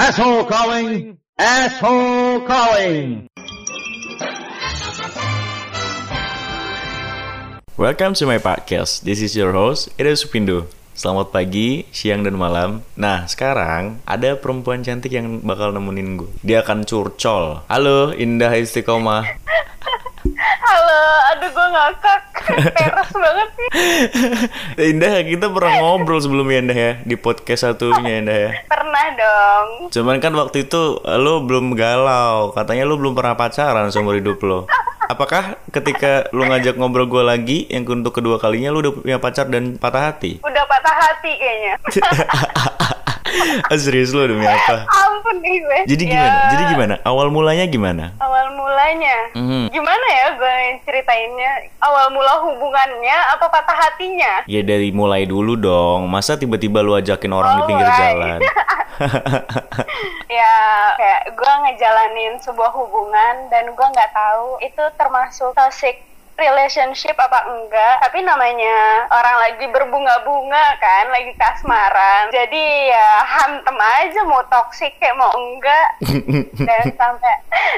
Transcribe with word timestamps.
Asshole 0.00 0.48
calling! 0.48 1.20
Asshole 1.36 2.48
calling! 2.48 3.28
Welcome 7.76 8.16
to 8.16 8.24
my 8.24 8.40
podcast. 8.40 9.04
This 9.04 9.20
is 9.20 9.36
your 9.36 9.52
host, 9.52 9.92
Edo 10.00 10.16
Supindo. 10.16 10.72
Selamat 10.96 11.36
pagi, 11.36 11.84
siang, 11.92 12.24
dan 12.24 12.36
malam. 12.36 12.84
Nah, 12.96 13.28
sekarang 13.28 14.04
ada 14.08 14.40
perempuan 14.40 14.80
cantik 14.80 15.12
yang 15.12 15.44
bakal 15.44 15.72
nemenin 15.72 16.20
gue. 16.20 16.32
Dia 16.44 16.60
akan 16.64 16.88
curcol. 16.88 17.64
Halo, 17.68 18.16
Indah 18.16 18.56
Istiqomah. 18.56 19.39
Halo, 20.70 21.02
aduh 21.34 21.50
gue 21.50 21.66
ngakak. 21.74 22.20
Peres 22.78 23.10
banget 23.10 23.48
sih. 23.58 23.68
Indah, 24.94 25.18
kita 25.26 25.50
pernah 25.50 25.82
ngobrol 25.82 26.22
sebelumnya 26.22 26.62
Indah 26.62 26.78
ya 26.78 26.92
Di 27.02 27.18
podcast 27.18 27.66
satunya 27.66 28.22
Indah 28.22 28.38
ya. 28.38 28.50
Pernah 28.70 29.06
dong. 29.18 29.66
Cuman 29.90 30.22
kan 30.22 30.30
waktu 30.38 30.70
itu 30.70 31.02
lo 31.02 31.42
belum 31.42 31.74
galau. 31.74 32.54
Katanya 32.54 32.86
lo 32.86 32.94
belum 33.02 33.18
pernah 33.18 33.34
pacaran 33.34 33.90
seumur 33.90 34.14
hidup 34.14 34.38
lo. 34.46 34.70
Apakah 35.10 35.58
ketika 35.74 36.30
lo 36.30 36.46
ngajak 36.46 36.78
ngobrol 36.78 37.10
gue 37.10 37.26
lagi 37.26 37.58
Yang 37.66 37.98
untuk 37.98 38.22
kedua 38.22 38.38
kalinya 38.38 38.70
lo 38.70 38.78
udah 38.78 38.94
punya 38.94 39.18
pacar 39.18 39.50
dan 39.50 39.74
patah 39.74 40.14
hati? 40.14 40.38
Udah 40.38 40.62
patah 40.70 40.94
hati 40.94 41.34
kayaknya 41.34 41.74
Ah, 43.62 43.76
Serius 43.76 44.10
lo 44.10 44.24
demi 44.24 44.42
apa? 44.42 44.84
Ampun 44.84 45.38
nih 45.38 45.60
gue 45.60 45.78
Jadi 45.86 46.04
Ya, 46.04 46.10
gimana? 46.12 46.38
Jadi 46.48 46.62
gimana? 46.68 46.94
Awal 47.02 47.26
mulanya 47.28 47.64
gimana? 47.64 48.04
Awal 48.16 48.46
mulanya 48.52 49.16
Mhm. 49.32 49.70
Gimana 49.70 50.06
ya 50.10 50.26
gue 50.34 50.54
ceritainnya 50.82 51.50
Awal 51.78 52.10
mula 52.10 52.42
hubungannya 52.42 53.16
Apa 53.30 53.46
patah 53.46 53.78
hatinya 53.78 54.42
Ya 54.44 54.60
dari 54.60 54.90
mulai 54.90 55.24
dulu 55.24 55.54
dong 55.54 56.06
Masa 56.06 56.34
tiba-tiba 56.34 56.80
lu 56.80 56.92
ajakin 56.92 57.30
orang 57.30 57.52
di 57.52 57.62
Oh, 57.62 57.68
pinggir 57.68 57.86
mulai. 57.86 58.00
jalan 58.00 58.40
Ya 60.30 60.54
kayak 60.94 61.22
gue 61.32 61.52
ngejalanin 61.62 62.32
sebuah 62.38 62.70
hubungan 62.70 63.48
Dan 63.48 63.70
gue 63.70 63.86
nggak 63.88 64.12
tahu 64.12 64.58
Itu 64.60 64.82
termasuk 64.94 65.54
toxic 65.54 66.02
relationship 66.40 67.14
apa 67.20 67.44
enggak 67.52 68.00
tapi 68.00 68.24
namanya 68.24 69.06
orang 69.12 69.36
lagi 69.44 69.66
berbunga-bunga 69.68 70.64
kan 70.80 71.04
lagi 71.12 71.32
kasmaran. 71.36 72.32
Jadi 72.32 72.64
ya 72.88 73.10
hantem 73.26 73.76
aja 73.76 74.20
mau 74.24 74.40
toxic 74.48 74.96
kayak 74.96 75.18
mau 75.20 75.28
enggak. 75.36 75.88
Dan 76.68 76.86
sampai 76.96 77.34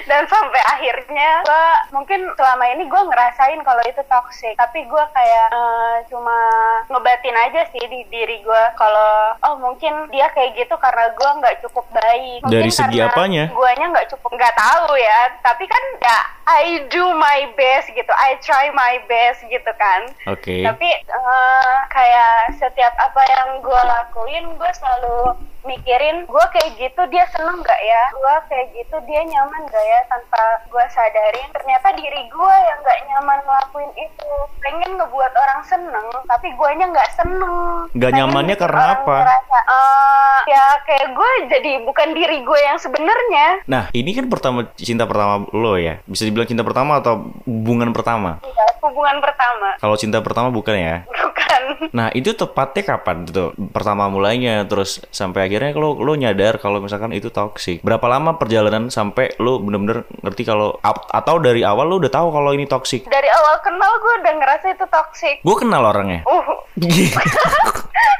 dan 0.06 0.27
sampai 0.28 0.62
akhirnya 0.69 1.42
gue 1.46 1.66
mungkin 1.96 2.20
selama 2.36 2.64
ini 2.77 2.84
gue 2.86 3.02
ngerasain 3.08 3.60
kalau 3.64 3.82
itu 3.88 4.02
toxic. 4.06 4.54
Tapi 4.54 4.84
gue 4.86 5.04
kayak 5.16 5.48
eh, 5.50 5.97
cuma 6.12 6.38
ngebatin 6.86 7.36
aja 7.36 7.66
sih 7.72 7.82
di 7.88 8.06
diri 8.12 8.44
gue 8.44 8.62
kalau 8.76 9.34
oh 9.42 9.54
mungkin 9.58 10.10
dia 10.12 10.28
kayak 10.36 10.54
gitu 10.54 10.74
karena 10.78 11.10
gue 11.14 11.30
nggak 11.41 11.56
cukup 11.66 11.86
baik. 11.91 12.41
Mungkin 12.47 12.54
Dari 12.62 12.70
segi 12.70 12.98
apanya? 13.02 13.50
guanya 13.50 13.86
nggak 13.91 14.08
cukup 14.14 14.30
nggak 14.36 14.54
tahu 14.54 14.94
ya. 14.98 15.20
Tapi 15.41 15.64
kan 15.66 15.82
ya 16.02 16.19
I 16.52 16.84
do 16.92 17.04
my 17.16 17.48
best 17.56 17.88
gitu. 17.94 18.12
I 18.12 18.36
try 18.44 18.52
my 18.77 19.00
best 19.08 19.45
gitu 19.48 19.72
kan. 19.81 20.08
Oke. 20.28 20.62
Tapi 20.62 20.89
eh, 20.92 21.77
kayak 21.89 22.56
setiap 22.61 22.92
apa 23.00 23.22
yang 23.27 23.48
gue 23.64 23.81
lakuin 23.83 24.44
gue 24.56 24.70
selalu 24.77 25.52
mikirin 25.62 26.27
gue 26.27 26.44
kayak 26.55 26.70
gitu 26.78 27.02
dia 27.10 27.24
seneng 27.30 27.62
gak 27.62 27.80
ya? 27.82 28.02
Gue 28.14 28.36
kayak 28.50 28.66
gitu 28.74 28.96
dia 29.06 29.22
nyaman 29.22 29.62
gak 29.70 29.84
ya? 29.84 30.00
Tanpa 30.10 30.42
gue 30.66 30.84
sadarin 30.91 31.48
ternyata 31.54 31.88
diri 31.94 32.22
gue 32.27 32.54
yang 32.66 32.78
gak 32.82 33.00
nyaman 33.10 33.38
ngelakuin 33.46 33.92
itu. 33.96 34.32
Pengen 34.62 34.98
ngebuat 34.98 35.32
orang 35.34 35.60
seneng 35.66 36.06
tapi 36.27 36.54
guanya 36.54 36.86
nggak 36.91 37.12
seneng. 37.19 37.86
Nggak 37.92 38.10
Pengen 38.12 38.20
nyamannya 38.24 38.56
karena 38.56 38.84
apa? 38.98 39.16
ngerasa, 39.27 39.58
"Eh, 39.69 40.38
ya 40.48 40.64
kayak 40.86 41.08
gue 41.12 41.30
jadi 41.50 41.72
bukan 41.84 42.08
diri 42.14 42.38
gue 42.42 42.60
yang 42.62 42.78
sebenarnya. 42.78 43.47
Nah 43.69 43.84
ini 43.92 44.10
kan 44.16 44.26
pertama 44.26 44.70
cinta 44.74 45.04
pertama 45.06 45.47
lo 45.54 45.74
ya? 45.78 46.00
Bisa 46.06 46.26
dibilang 46.26 46.48
cinta 46.48 46.64
pertama 46.64 46.98
atau 46.98 47.30
hubungan 47.44 47.91
pertama? 47.94 48.41
Iya, 48.42 48.66
hubungan 48.82 49.19
pertama. 49.22 49.76
Kalau 49.78 49.97
cinta 49.98 50.19
pertama 50.25 50.48
bukan 50.50 50.75
ya? 50.78 50.97
bukan. 51.06 51.62
Nah 51.92 52.08
itu 52.16 52.32
tepatnya 52.32 52.82
kapan 52.97 53.28
tuh? 53.28 53.53
Pertama 53.70 54.08
mulainya 54.08 54.64
terus 54.64 55.03
sampai 55.12 55.51
akhirnya 55.52 55.76
lo 55.76 56.00
lo 56.00 56.16
nyadar 56.16 56.56
kalau 56.56 56.80
misalkan 56.80 57.12
itu 57.12 57.28
toxic. 57.28 57.84
Berapa 57.84 58.08
lama 58.08 58.40
perjalanan 58.40 58.88
sampai 58.88 59.36
lo 59.36 59.60
bener-bener 59.60 60.08
ngerti 60.24 60.48
kalau 60.48 60.80
atau 60.82 61.36
dari 61.36 61.60
awal 61.60 61.92
lo 61.92 62.00
udah 62.00 62.08
tahu 62.08 62.32
kalau 62.32 62.56
ini 62.56 62.64
toxic? 62.64 63.04
dari 63.04 63.28
awal 63.28 63.60
kenal 63.60 63.92
gue 64.00 64.12
udah 64.24 64.32
ngerasa 64.40 64.66
itu 64.72 64.86
toxic 64.88 65.36
Gue 65.44 65.56
kenal 65.60 65.84
orangnya. 65.84 66.24
uh 66.24 66.48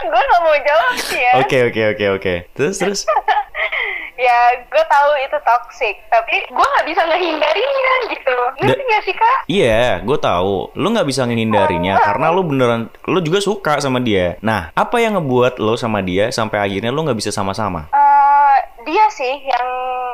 gue 0.03 0.23
gak 0.29 0.41
mau 0.43 0.57
jawab 0.61 0.95
sih 0.99 1.17
ya 1.17 1.33
Oke 1.41 1.59
oke 1.73 1.83
oke 1.97 2.05
oke. 2.21 2.35
Terus 2.53 2.77
terus. 2.77 3.01
Ya 4.23 4.39
gue 4.63 4.85
tahu 4.87 5.11
itu 5.19 5.37
toxic 5.43 5.95
tapi 6.07 6.47
gue 6.47 6.67
nggak 6.69 6.87
bisa 6.87 7.03
ngehindarinya 7.05 7.95
gitu 8.09 8.37
ngerti 8.63 8.83
gak 8.85 9.03
sih 9.03 9.15
kak 9.15 9.39
Iya, 9.45 10.01
gue 10.01 10.19
tahu. 10.19 10.71
Lo 10.73 10.87
nggak 10.89 11.05
bisa 11.05 11.27
ngehindarinya 11.27 11.99
karena 12.01 12.31
lo 12.31 12.41
beneran, 12.41 12.83
lo 13.05 13.19
juga 13.19 13.43
suka 13.43 13.77
sama 13.79 13.99
dia. 13.99 14.39
Nah, 14.41 14.71
apa 14.73 14.97
yang 14.97 15.19
ngebuat 15.19 15.59
lo 15.59 15.75
sama 15.75 15.99
dia 16.01 16.31
sampai 16.31 16.63
akhirnya 16.63 16.89
lo 16.89 17.03
nggak 17.03 17.19
bisa 17.19 17.29
sama-sama? 17.29 17.91
Eh, 17.91 18.57
dia 18.83 19.05
sih 19.11 19.35
yang 19.43 19.67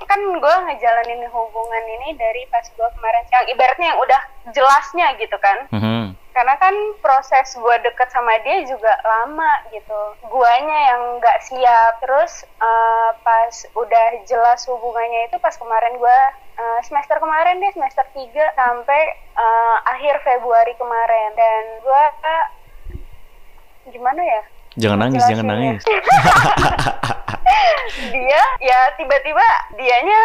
kan 0.02 0.18
gue 0.18 0.54
ngejalanin 0.64 1.22
hubungan 1.28 1.84
ini 1.90 2.16
dari 2.16 2.48
pas 2.48 2.64
gue 2.64 2.88
kemarin 2.90 3.24
yang 3.28 3.44
ibaratnya 3.46 3.86
yang 3.86 4.00
udah 4.00 4.20
jelasnya 4.48 5.06
gitu 5.18 5.36
kan 5.36 5.58
Mhm. 5.70 6.04
Karena 6.38 6.54
kan 6.54 6.70
proses 7.02 7.50
gue 7.58 7.76
deket 7.82 8.14
sama 8.14 8.30
dia 8.46 8.62
juga 8.62 8.94
lama 9.02 9.58
gitu. 9.74 10.00
Guanya 10.30 10.78
yang 10.94 11.02
nggak 11.18 11.42
siap. 11.42 11.98
Terus 11.98 12.46
eh, 12.46 13.10
pas 13.26 13.54
udah 13.74 14.06
jelas 14.22 14.62
hubungannya 14.70 15.26
itu 15.26 15.42
pas 15.42 15.58
kemarin 15.58 15.98
gue 15.98 16.18
eh, 16.62 16.80
semester 16.86 17.18
kemarin 17.18 17.58
deh 17.58 17.74
semester 17.74 18.06
3 18.14 18.54
sampai 18.54 19.02
eh, 19.34 19.76
akhir 19.98 20.22
Februari 20.22 20.78
kemarin. 20.78 21.34
Dan 21.34 21.62
gue 21.82 22.04
gimana 23.90 24.22
ya 24.22 24.42
Jangan 24.78 24.98
nangis, 25.02 25.22
jangan 25.26 25.46
Jelasinnya. 25.46 25.74
nangis. 25.74 25.82
dia 27.98 28.42
ya 28.62 28.80
tiba-tiba 28.94 29.46
dianya 29.74 30.20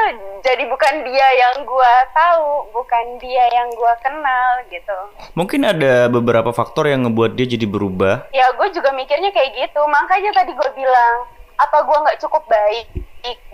jadi 0.45 0.63
bukan 0.67 0.93
dia 1.07 1.27
yang 1.39 1.65
gua 1.65 2.05
tahu 2.13 2.69
bukan 2.75 3.17
dia 3.17 3.49
yang 3.49 3.71
gua 3.73 3.95
kenal 4.03 4.61
gitu 4.69 4.97
Mungkin 5.33 5.65
ada 5.65 6.11
beberapa 6.11 6.53
faktor 6.53 6.85
yang 6.85 7.07
ngebuat 7.07 7.33
dia 7.33 7.49
jadi 7.49 7.65
berubah. 7.65 8.29
ya 8.35 8.53
gue 8.53 8.67
juga 8.75 8.93
mikirnya 8.93 9.33
kayak 9.33 9.55
gitu 9.57 9.81
makanya 9.89 10.29
tadi 10.35 10.53
gue 10.53 10.69
bilang 10.77 11.25
apa 11.57 11.77
gue 11.85 11.97
nggak 12.05 12.19
cukup 12.21 12.43
baik 12.45 12.85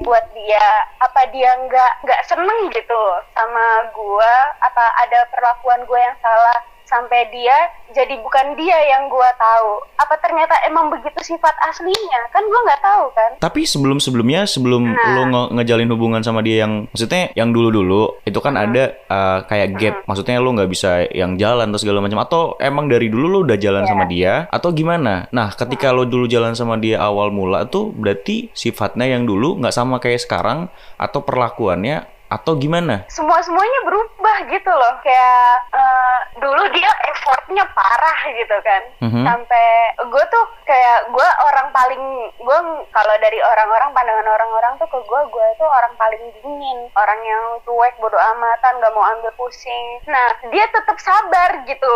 buat 0.02 0.26
dia 0.34 0.68
apa 0.98 1.30
dia 1.30 1.52
nggak 1.68 1.92
nggak 2.04 2.22
seneng 2.26 2.74
gitu 2.74 3.04
sama 3.38 3.86
gue 3.94 4.34
apa 4.66 4.86
ada 5.06 5.20
perlakuan 5.30 5.84
gue 5.86 6.00
yang 6.00 6.18
salah 6.24 6.60
sampai 6.90 7.30
dia 7.30 7.54
jadi 7.90 8.18
bukan 8.20 8.54
dia 8.54 8.74
yang 8.88 9.06
gue 9.06 9.30
tahu 9.36 9.70
apa 9.96 10.18
ternyata 10.18 10.58
emang 10.64 10.90
begitu 10.90 11.22
sifat 11.24 11.54
aslinya 11.64 12.22
kan 12.28 12.42
gue 12.42 12.60
nggak 12.60 12.82
tahu 12.82 13.06
kan 13.12 13.32
Tapi 13.40 13.62
sebelum-sebelumnya 13.64 14.44
sebelum 14.44 14.82
Nah. 14.90 15.14
lo 15.14 15.24
nge- 15.28 15.50
ngejalin 15.54 15.90
hubungan 15.90 16.22
sama 16.22 16.42
dia 16.42 16.64
yang 16.64 16.90
maksudnya 16.90 17.30
yang 17.34 17.50
dulu-dulu 17.50 18.18
itu 18.24 18.40
kan 18.40 18.56
ada 18.56 18.98
uh, 19.06 19.46
kayak 19.46 19.70
gap. 19.76 19.96
Maksudnya 20.04 20.40
lo 20.40 20.50
nggak 20.50 20.68
bisa 20.68 21.06
yang 21.10 21.36
jalan 21.36 21.70
atau 21.70 21.78
segala 21.78 22.00
macam 22.00 22.20
atau 22.20 22.42
emang 22.58 22.88
dari 22.88 23.08
dulu 23.08 23.26
lo 23.28 23.40
udah 23.44 23.56
jalan 23.56 23.84
Iya. 23.84 23.90
sama 23.90 24.04
dia 24.06 24.34
atau 24.50 24.70
gimana? 24.72 25.30
Nah, 25.30 25.52
ketika 25.52 25.92
lo 25.92 26.04
dulu 26.04 26.26
jalan 26.26 26.54
sama 26.54 26.76
dia 26.76 26.98
awal 26.98 27.30
mula 27.30 27.66
tuh 27.66 27.92
berarti 27.92 28.50
sifatnya 28.52 29.06
yang 29.08 29.24
dulu 29.24 29.60
nggak 29.60 29.72
sama 29.72 30.00
kayak 30.00 30.20
sekarang 30.20 30.68
atau 30.96 31.20
perlakuannya 31.22 32.08
atau 32.30 32.54
gimana? 32.56 33.04
semua 33.10 33.42
semuanya 33.42 33.80
berubah 33.90 34.38
gitu 34.48 34.70
loh. 34.70 34.94
Kayak 35.02 35.54
eh, 35.74 36.18
dulu 36.40 36.64
dia 36.72 36.92
effortnya 37.10 37.66
parah 37.74 38.20
gitu 38.32 38.58
kan. 38.62 38.82
Mhm. 39.02 39.24
sampai 39.26 39.68
gue 40.00 40.24
tuh 40.30 40.46
kayak 40.64 41.10
gue 41.10 41.30
orang 41.46 41.68
paling 41.74 42.04
gue 42.38 42.60
kalau 42.94 43.16
dari 43.20 43.40
orang-orang 43.42 43.90
pandangan 43.92 44.30
orang-orang 44.30 44.74
tuh 44.78 44.88
ke 44.88 45.00
gue 45.02 45.22
gue 45.34 45.48
tuh 45.58 45.70
orang 45.70 45.94
paling 45.98 46.24
dingin. 46.40 46.80
Orang 46.94 47.20
yang 47.26 47.44
cuek 47.66 47.98
bodo 47.98 48.18
amatan 48.18 48.80
gak 48.80 48.94
mau 48.94 49.06
ambil 49.18 49.34
pusing. 49.36 49.86
Nah 50.06 50.28
dia 50.54 50.66
tetap 50.70 50.98
sabar 51.02 51.66
gitu 51.66 51.96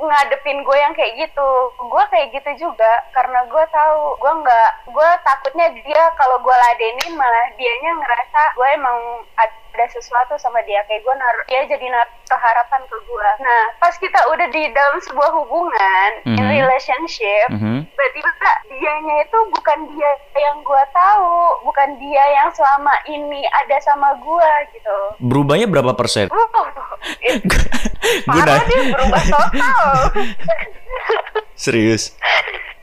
ngadepin 0.00 0.60
gue 0.60 0.76
yang 0.76 0.92
kayak 0.92 1.12
gitu. 1.18 1.50
Gue 1.78 2.04
kayak 2.08 2.32
gitu 2.32 2.50
juga 2.62 2.92
karena 3.10 3.44
gue 3.44 3.64
tahu. 3.66 4.00
Gue 4.16 4.32
nggak 4.38 4.70
gue 4.88 5.08
takutnya 5.22 5.66
dia 5.74 6.02
kalau 6.14 6.38
gue 6.38 6.56
ladenin 6.58 7.14
malah 7.14 7.46
dianya 7.54 7.92
ngerasa 7.94 8.40
gue 8.54 8.68
emang 8.72 8.98
ada 9.36 9.84
sesuatu 9.88 10.34
sama 10.36 10.60
dia. 10.62 10.80
Kayak 10.84 11.02
gue 11.02 11.14
naruh 11.14 11.44
dia 11.46 11.62
jadi 11.66 11.86
naruh 11.86 12.08
harapan 12.32 12.82
ke 12.84 12.96
gue 13.00 13.28
nah 13.40 13.62
pas 13.76 13.90
kita 13.92 14.16
udah 14.28 14.46
di 14.48 14.70
dalam 14.70 14.96
sebuah 15.00 15.30
hubungan 15.34 16.10
in 16.24 16.38
Mhm. 16.38 16.46
relationship 16.52 17.46
Mhm. 17.50 17.82
tiba-tiba 17.84 18.30
dianya 18.70 19.16
itu 19.20 19.38
bukan 19.50 19.78
dia 19.88 20.10
yang 20.36 20.62
gue 20.62 20.82
tahu. 20.90 21.36
Bukan 21.62 21.98
dia 21.98 22.22
yang 22.32 22.48
selama 22.50 22.94
ini 23.04 23.42
ada 23.44 23.76
sama 23.80 24.14
gue 24.16 24.50
gitu. 24.72 24.96
Berubahnya 25.20 25.66
berapa 25.66 25.90
persen? 25.92 26.30
uh, 26.30 26.38
Gue 28.22 28.42
nanya- 28.42 28.90
berubah 28.90 29.22
total 29.24 29.89
Serius. 31.64 32.16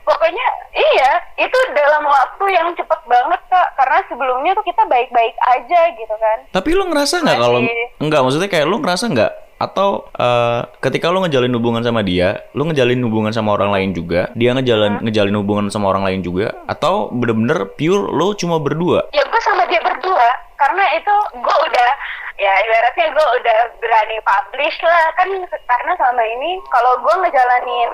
pokoknya 0.08 0.46
iya 0.72 1.10
itu 1.36 1.58
dalam 1.76 2.00
waktu 2.08 2.44
yang 2.48 2.72
cepet 2.72 3.00
banget 3.04 3.40
kak. 3.52 3.68
Karena 3.76 3.98
sebelumnya 4.08 4.56
tuh 4.56 4.64
kita 4.64 4.82
baik-baik 4.88 5.36
aja 5.36 5.80
gitu 5.92 6.14
kan. 6.16 6.38
Tapi 6.48 6.70
lu 6.72 6.88
ngerasa 6.88 7.20
nggak 7.20 7.38
kalau 7.38 7.60
enggak 8.00 8.20
maksudnya 8.24 8.48
kayak 8.48 8.66
lu 8.66 8.80
ngerasa 8.80 9.04
nggak? 9.12 9.32
Atau 9.58 10.08
eh, 10.14 10.60
ketika 10.80 11.10
lu 11.10 11.20
ngejalin 11.26 11.52
hubungan 11.58 11.82
sama 11.82 12.00
dia, 12.06 12.46
lu 12.54 12.64
ngejalin 12.70 13.04
hubungan 13.04 13.34
sama 13.34 13.58
orang 13.58 13.74
lain 13.74 13.90
juga, 13.90 14.30
dia 14.38 14.54
ngejalin 14.54 15.02
ngejalin 15.02 15.36
hubungan 15.44 15.66
sama 15.68 15.90
orang 15.90 16.06
lain 16.06 16.20
juga, 16.22 16.54
atau 16.70 17.10
bener-bener 17.10 17.66
pure 17.74 18.06
lu 18.08 18.38
cuma 18.38 18.62
berdua? 18.62 19.10
ya 19.10 19.26
gue 19.26 19.40
sama 19.42 19.66
dia 19.66 19.82
berdua 19.82 20.47
karena 20.58 20.84
itu 20.92 21.14
gue 21.34 21.56
udah 21.64 21.90
ya 22.36 22.52
ibaratnya 22.60 23.06
gue 23.08 23.26
udah 23.36 23.58
berani 23.78 24.18
publish 24.20 24.78
lah 24.80 25.04
kan 25.14 25.28
karena 25.64 25.92
selama 25.94 26.24
ini 26.24 26.50
kalau 26.68 26.98
gue 26.98 27.14
ngejalanin 27.20 27.90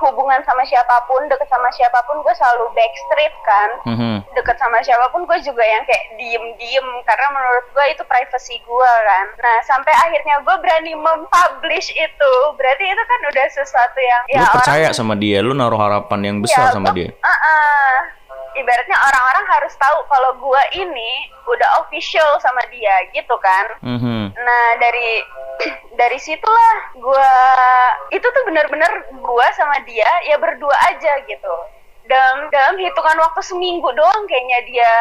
hubungan 0.00 0.40
sama 0.42 0.64
siapa 0.64 0.96
pun 1.04 1.28
deket 1.28 1.44
sama 1.46 1.68
siapa 1.70 2.00
pun 2.02 2.18
gue 2.20 2.32
selalu 2.32 2.72
backstreet 2.72 3.34
kan 3.42 3.70
Mhm. 3.84 4.16
deket 4.32 4.56
sama 4.56 4.80
siapa 4.80 5.10
pun 5.10 5.22
gue 5.22 5.38
juga 5.40 5.60
yang 5.60 5.84
kayak 5.84 6.16
diem-diem 6.16 6.86
karena 7.04 7.26
menurut 7.30 7.66
gue 7.68 7.84
itu 7.86 8.02
privacy 8.04 8.56
gue 8.58 8.92
kan 9.04 9.26
nah 9.38 9.60
sampai 9.60 9.92
akhirnya 9.92 10.40
gue 10.40 10.56
berani 10.56 10.96
mempublish 10.96 11.92
itu 11.92 12.32
berarti 12.54 12.84
itu 12.86 13.02
kan 13.04 13.20
udah 13.28 13.46
sesuatu 13.52 13.98
yang 14.00 14.22
lu 14.26 14.34
ya 14.36 14.48
percaya 14.50 14.86
orang 14.86 14.96
sama 14.96 15.14
dia, 15.14 15.38
lu 15.38 15.52
naruh 15.52 15.76
harapan 15.78 16.20
yang 16.24 16.36
besar 16.40 16.64
Ya, 16.64 16.72
sama 16.72 16.90
gua- 16.90 16.96
dia. 16.96 17.08
Uh-uh. 17.12 17.96
Ibaratnya 18.58 18.96
orang-orang 18.98 19.44
harus 19.58 19.74
tahu 19.78 19.98
kalau 20.10 20.30
gue 20.38 20.62
ini 20.82 21.30
udah 21.46 21.82
official 21.82 22.38
sama 22.42 22.62
dia 22.70 22.94
gitu 23.14 23.34
kan 23.38 23.66
Mhm. 23.82 24.32
Nah 24.36 24.64
dari 24.80 25.24
dari 26.00 26.18
situlah 26.20 26.74
gua 26.96 27.32
itu 28.14 28.24
tuh 28.24 28.42
bener-bener 28.48 29.10
gua 29.20 29.46
sama 29.56 29.80
dia 29.84 30.08
ya 30.28 30.36
berdua 30.40 30.72
aja 30.88 31.12
gitu. 31.26 31.54
Dalam 32.08 32.48
dalam 32.50 32.76
hitungan 32.80 33.18
waktu 33.20 33.40
seminggu 33.44 33.88
doang 33.92 34.24
kayaknya 34.26 34.58
dia 34.66 34.92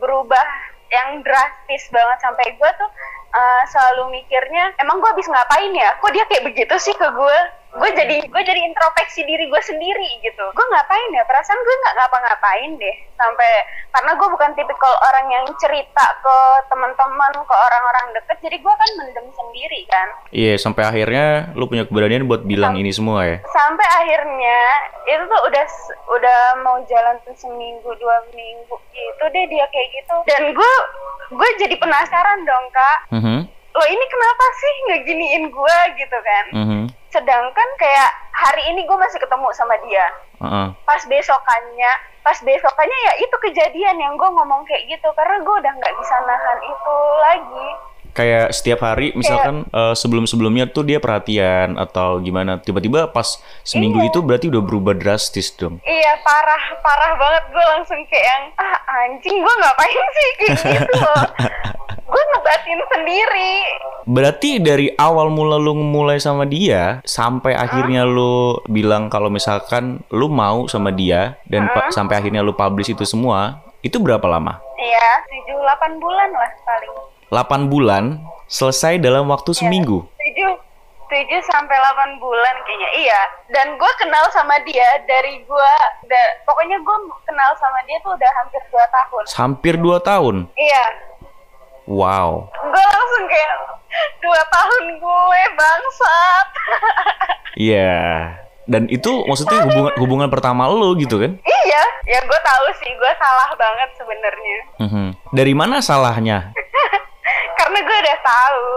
berubah 0.00 0.46
yang 0.88 1.20
drastis 1.20 1.90
banget 1.92 2.18
sampai 2.24 2.56
gua 2.56 2.70
tuh 2.80 2.90
uh, 3.36 3.62
selalu 3.68 4.20
mikirnya 4.20 4.72
emang 4.80 5.02
gua 5.02 5.12
habis 5.12 5.28
ngapain 5.28 5.72
ya? 5.76 5.96
Kok 6.00 6.12
dia 6.14 6.24
kayak 6.30 6.46
begitu 6.48 6.74
sih 6.80 6.94
ke 6.96 7.08
gua? 7.12 7.38
Gue 7.78 7.90
jadi 7.94 8.16
gue 8.20 8.42
jadi 8.44 8.60
introspeksi 8.64 9.22
diri 9.22 9.46
gue 9.46 9.62
sendiri 9.62 10.08
gitu. 10.20 10.44
Gue 10.48 10.66
ngapain 10.68 11.10
ya? 11.10 11.22
Perasaan 11.22 11.58
gue 11.58 11.74
nggak 11.78 11.94
ngapa-ngapain 11.96 12.70
deh 12.74 12.96
sampai 13.14 13.50
karena 13.88 14.14
gue 14.14 14.28
bukan 14.28 14.50
tipikal 14.52 14.94
orang 15.02 15.26
yang 15.28 15.44
cerita 15.56 16.06
ke 16.16 16.36
teman-teman 16.68 17.32
ke 17.34 17.54
orang-orang 17.56 18.06
deket 18.12 18.38
jadi 18.40 18.56
gue 18.56 18.70
kan 18.72 18.90
mendem 18.96 19.26
sendiri 19.28 19.80
kan 19.86 20.08
Iya, 20.30 20.54
sampai 20.54 20.82
akhirnya 20.84 21.24
lu 21.52 21.66
punya 21.66 21.82
keberanian 21.82 22.22
buat 22.24 22.44
bilang 22.44 22.78
ini 22.78 22.94
semua 22.94 23.26
ya. 23.26 23.36
sampai 23.48 23.82
akhirnya 23.96 24.60
itu 25.04 25.24
tuh 25.24 25.40
udah 25.44 25.64
udah 26.08 26.40
mau 26.62 26.78
jalan 26.84 27.18
tuh 27.20 27.34
seminggu 27.34 27.90
dua 27.92 28.22
minggu 28.30 28.76
gitu 28.88 29.24
deh 29.26 29.44
dia 29.46 29.66
kayak 29.66 29.88
gitu 29.92 30.14
dan 30.24 30.42
gue 30.48 30.72
gue 31.28 31.48
jadi 31.58 31.74
penasaran 31.74 32.38
dong 32.44 32.66
kak 32.70 32.98
Mhm. 33.10 33.38
Lo 33.78 33.86
ini 33.86 34.04
kenapa 34.04 34.44
sih 34.52 34.72
ngeginiin 34.84 35.44
gue 35.48 35.76
gitu 35.96 36.18
kan 36.18 36.44
Mhm. 36.52 36.82
sedangkan 37.08 37.68
kayak 37.76 38.10
hari 38.32 38.62
ini 38.68 38.82
gue 38.82 38.96
masih 38.96 39.16
ketemu 39.16 39.48
sama 39.52 39.78
dia 39.80 40.06
Heeh. 40.38 40.66
pas 40.82 41.02
besokannya 41.02 41.92
pas 42.20 42.36
besokannya 42.36 42.98
ya 43.04 43.12
itu 43.18 43.36
kejadian 43.40 43.96
yang 43.96 44.14
gue 44.14 44.28
ngomong 44.28 44.62
kayak 44.64 44.84
gitu 44.88 45.08
karena 45.12 45.38
gue 45.38 45.54
udah 45.56 45.72
nggak 45.72 45.94
bisa 45.96 46.14
nahan 46.20 46.58
itu 46.60 46.96
lagi 47.22 47.68
Kayak 48.08 48.50
setiap 48.50 48.82
hari 48.82 49.14
misalkan 49.14 49.62
eh, 49.64 49.94
sebelum-sebelumnya 49.94 50.66
tuh 50.68 50.82
dia 50.82 50.98
perhatian 50.98 51.78
atau 51.78 52.18
gimana, 52.18 52.58
tiba-tiba 52.58 53.06
pas 53.06 53.22
seminggu 53.62 54.00
Iya. 54.00 54.10
itu 54.10 54.18
berarti 54.20 54.46
udah 54.48 54.58
berubah 54.58 54.90
drastis 54.92 55.54
dong. 55.54 55.78
Iya 55.80 56.18
parah 56.18 56.62
parah 56.82 57.14
banget 57.14 57.44
gue 57.46 57.64
langsung 57.68 58.00
kayak 58.04 58.26
yang 58.26 58.44
ah 58.56 58.74
anjing 59.06 59.38
gue 59.38 59.54
ngapain 59.56 60.02
sih 60.10 60.28
kayak 60.36 60.56
gitu 60.58 60.94
loh 60.98 61.24
gue 62.08 62.22
ngebatin 62.26 62.80
sendiri. 62.88 63.52
Berarti 64.04 64.50
dari 64.58 64.88
awal 64.96 65.28
mula 65.28 65.60
lu 65.60 65.76
mulai 65.76 66.16
sama 66.16 66.42
dia 66.42 67.04
sampai 67.04 67.52
akhirnya 67.52 68.02
lu 68.02 68.56
bilang 68.66 69.06
kalau 69.06 69.28
misalkan 69.28 70.00
lu 70.08 70.26
mau 70.26 70.64
sama 70.64 70.88
dia 70.88 71.36
dan 71.44 71.68
pa- 71.68 71.92
sampai 71.92 72.16
akhirnya 72.16 72.40
lu 72.40 72.52
publish 72.52 72.88
itu 72.88 73.04
semua, 73.04 73.60
itu 73.80 73.96
berapa 73.96 74.24
lama? 74.24 74.56
iya 74.78 75.08
tujuh 75.26 75.58
delapan 75.58 75.92
bulan 75.98 76.30
lah 76.30 76.50
paling. 76.62 76.92
8 77.28 77.68
bulan 77.68 78.04
selesai 78.46 78.96
dalam 78.96 79.28
waktu 79.28 79.52
seminggu. 79.52 80.06
tujuh 80.08 80.52
tujuh 81.04 81.40
sampai 81.44 81.74
delapan 81.74 82.16
bulan 82.16 82.54
kayaknya. 82.62 82.90
Iya 82.96 83.20
dan 83.50 83.74
gue 83.74 83.92
kenal 83.98 84.24
sama 84.30 84.56
dia 84.62 84.86
dari 85.04 85.40
gue 85.40 85.72
da- 86.06 86.32
pokoknya 86.44 86.78
gue 86.78 86.96
kenal 87.22 87.50
sama 87.58 87.80
dia 87.84 87.98
tuh 88.00 88.14
udah 88.14 88.30
hampir 88.38 88.62
dua 88.66 88.84
tahun. 88.88 89.22
Hampir 89.34 89.74
2 89.76 90.00
tahun. 90.00 90.36
iya 90.54 90.84
Wow. 91.88 92.52
gue 92.52 92.84
langsung 92.86 93.24
kayak 93.26 93.52
dua 94.20 94.40
tahun 94.46 94.82
gue 94.94 95.42
bangsat 95.54 96.46
Iya. 97.54 97.96
Dan 98.62 98.84
itu 98.86 99.24
maksudnya 99.24 99.64
hubungan 99.64 99.92
hubungan 99.96 100.28
pertama 100.28 100.68
lu 100.68 100.92
gitu 100.94 101.16
kan? 101.16 101.32
iya 101.40 101.82
ya 102.06 102.20
gue 102.20 102.40
tahu 102.42 102.66
sih 102.76 102.90
gue 102.90 103.12
salah 103.16 103.50
banget 103.54 103.88
sebenarnya 103.94 104.58
Mhm. 104.78 105.06
Dari 105.30 105.52
mana 105.52 105.80
salahnya? 105.80 106.52
karena 107.58 107.78
gue 107.80 107.96
udah 107.98 108.18
tahu 108.20 108.68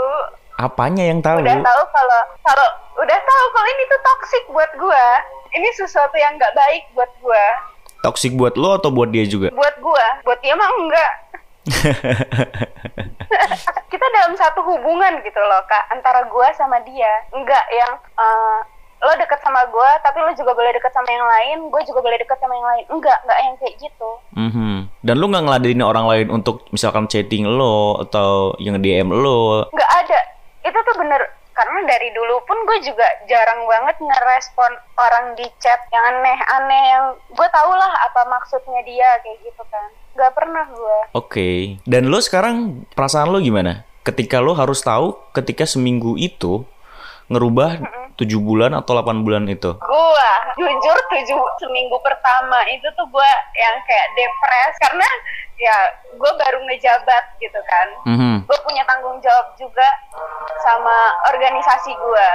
Apanya 0.57 1.03
yang 1.03 1.19
tahu? 1.19 1.41
udah 1.41 1.57
tahu 1.57 1.81
kalau 1.89 2.21
kalau 2.41 2.67
udah 2.97 3.19
tahu 3.19 3.45
kalau 3.49 3.67
ini 3.69 3.83
tuh 3.85 3.99
toxic 4.01 4.43
buat 4.47 4.71
gue 4.73 5.05
ini 5.51 5.67
sesuatu 5.73 6.15
yang 6.15 6.33
nggak 6.33 6.53
baik 6.53 6.83
buat 6.93 7.11
gue 7.17 7.45
Toxic 8.01 8.33
buat 8.33 8.55
lo 8.55 8.75
atau 8.75 8.89
buat 8.89 9.09
dia 9.09 9.25
juga? 9.25 9.51
buat 9.51 9.75
gue 9.75 10.05
buat 10.23 10.39
dia 10.39 10.53
mah 10.53 10.71
enggak 10.71 11.11
kita 13.91 14.05
dalam 14.15 14.33
satu 14.37 14.59
hubungan 14.63 15.19
gitu 15.23 15.39
loh 15.39 15.63
kak. 15.67 15.87
Antara 15.91 16.27
gue 16.27 16.47
sama 16.55 16.79
dia. 16.83 17.13
Enggak 17.31 17.65
yang 17.71 17.91
eh, 17.97 18.59
lo 19.01 19.13
deket 19.17 19.41
sama 19.41 19.65
gue 19.65 19.89
tapi 20.05 20.21
lo 20.21 20.29
juga 20.37 20.53
boleh 20.53 20.77
deket 20.77 20.93
sama 20.93 21.09
yang 21.09 21.25
lain 21.25 21.57
gue 21.73 21.81
juga 21.89 22.05
boleh 22.05 22.17
deket 22.21 22.37
sama 22.37 22.53
yang 22.53 22.67
lain. 22.67 22.85
Enggak 22.89 23.17
enggak 23.25 23.39
yang 23.41 23.55
kayak 23.57 23.75
gitu. 23.81 24.09
Mhm. 24.37 24.75
Dan 25.01 25.15
lu 25.17 25.25
nggak 25.31 25.45
ngeladenin 25.47 25.83
orang 25.83 26.05
lain 26.05 26.27
untuk 26.29 26.69
misalkan 26.69 27.09
chatting 27.09 27.49
lo 27.49 27.97
atau 28.05 28.53
yang 28.61 28.77
DM 28.77 29.09
lo? 29.09 29.65
nggak 29.71 29.91
ada. 30.05 30.19
Itu 30.61 30.77
tuh 30.77 30.95
bener 31.01 31.21
karena 31.51 31.83
dari 31.83 32.09
dulu 32.15 32.39
pun 32.47 32.55
gue 32.63 32.79
juga 32.81 33.03
jarang 33.27 33.67
banget 33.67 33.99
ngerespon 33.99 34.71
orang 34.95 35.35
di 35.35 35.43
chat 35.59 35.83
yang 35.91 36.15
aneh-aneh 36.15 36.83
yang 36.95 37.05
gue 37.27 37.47
tau 37.51 37.71
lah 37.75 37.91
apa 38.07 38.23
maksudnya 38.31 38.79
dia 38.87 39.19
kayak 39.19 39.39
gitu 39.43 39.63
kan 39.67 39.91
nggak 40.11 40.33
pernah 40.35 40.65
gue 40.67 40.97
Oke. 41.11 41.79
Dan 41.83 42.07
lo 42.07 42.23
sekarang 42.23 42.87
perasaan 42.95 43.35
lo 43.35 43.43
gimana? 43.43 43.83
Ketika 44.01 44.39
lo 44.39 44.55
harus 44.55 44.79
tahu 44.79 45.19
ketika 45.35 45.67
seminggu 45.67 46.15
itu 46.15 46.63
ngerubah 47.27 47.79
7 48.15 48.27
bulan 48.43 48.71
atau 48.75 48.95
8 48.95 49.23
bulan 49.23 49.47
itu. 49.47 49.75
Gua 49.79 50.31
jujur 50.59 50.97
tujuh 51.09 51.41
seminggu 51.63 51.95
pertama 52.03 52.59
itu 52.67 52.83
tuh 52.95 53.07
gua 53.07 53.27
yang 53.55 53.75
kayak 53.87 54.07
depres 54.19 54.73
karena 54.83 55.07
ya 55.55 55.75
gua 56.19 56.31
baru 56.35 56.59
ngejabat 56.67 57.23
gitu 57.39 57.59
kan. 57.67 57.87
Mhm. 58.07 58.35
Gue 58.47 58.59
punya 58.67 58.83
tanggung 58.83 59.19
jawab 59.23 59.55
juga 59.55 59.87
sama 60.63 60.97
organisasi 61.31 61.91
gua. 61.95 62.29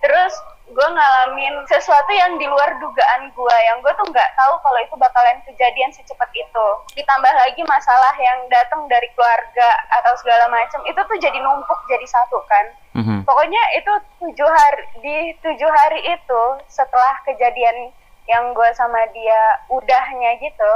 Terus 0.00 0.32
gue 0.68 0.88
ngalamin 0.88 1.64
sesuatu 1.64 2.12
yang 2.12 2.36
di 2.36 2.44
luar 2.44 2.76
dugaan 2.76 3.32
gua 3.32 3.56
yang 3.66 3.80
gue 3.80 3.92
tuh 3.92 4.04
nggak 4.04 4.30
tahu 4.36 4.54
kalau 4.60 4.78
itu 4.78 4.94
bakalan 4.94 5.40
kejadian 5.44 5.88
secepat 5.90 6.28
itu. 6.30 6.66
Ditambah 6.94 7.32
lagi 7.32 7.64
masalah 7.64 8.12
yang 8.14 8.44
datang 8.46 8.84
dari 8.86 9.08
keluarga 9.12 9.68
atau 9.90 10.12
segala 10.16 10.46
macam 10.48 10.84
itu 10.84 11.00
tuh 11.00 11.18
jadi 11.18 11.38
numpuk 11.40 11.80
jadi 11.88 12.04
satu 12.04 12.38
kan 12.44 12.66
Mhm. 12.98 13.22
pokoknya 13.22 13.62
itu 13.78 13.92
tujuh 14.18 14.48
hari 14.48 14.82
di 14.98 15.16
tujuh 15.38 15.70
hari 15.70 16.00
itu 16.02 16.42
setelah 16.66 17.14
kejadian 17.22 17.94
yang 18.26 18.50
gue 18.50 18.68
sama 18.74 18.98
dia 19.14 19.42
udahnya 19.70 20.34
gitu 20.36 20.72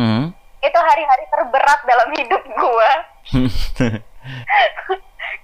Mhm. 0.00 0.32
itu 0.62 0.78
hari-hari 0.80 1.24
terberat 1.28 1.80
dalam 1.84 2.08
hidup 2.16 2.42
gue 2.42 2.90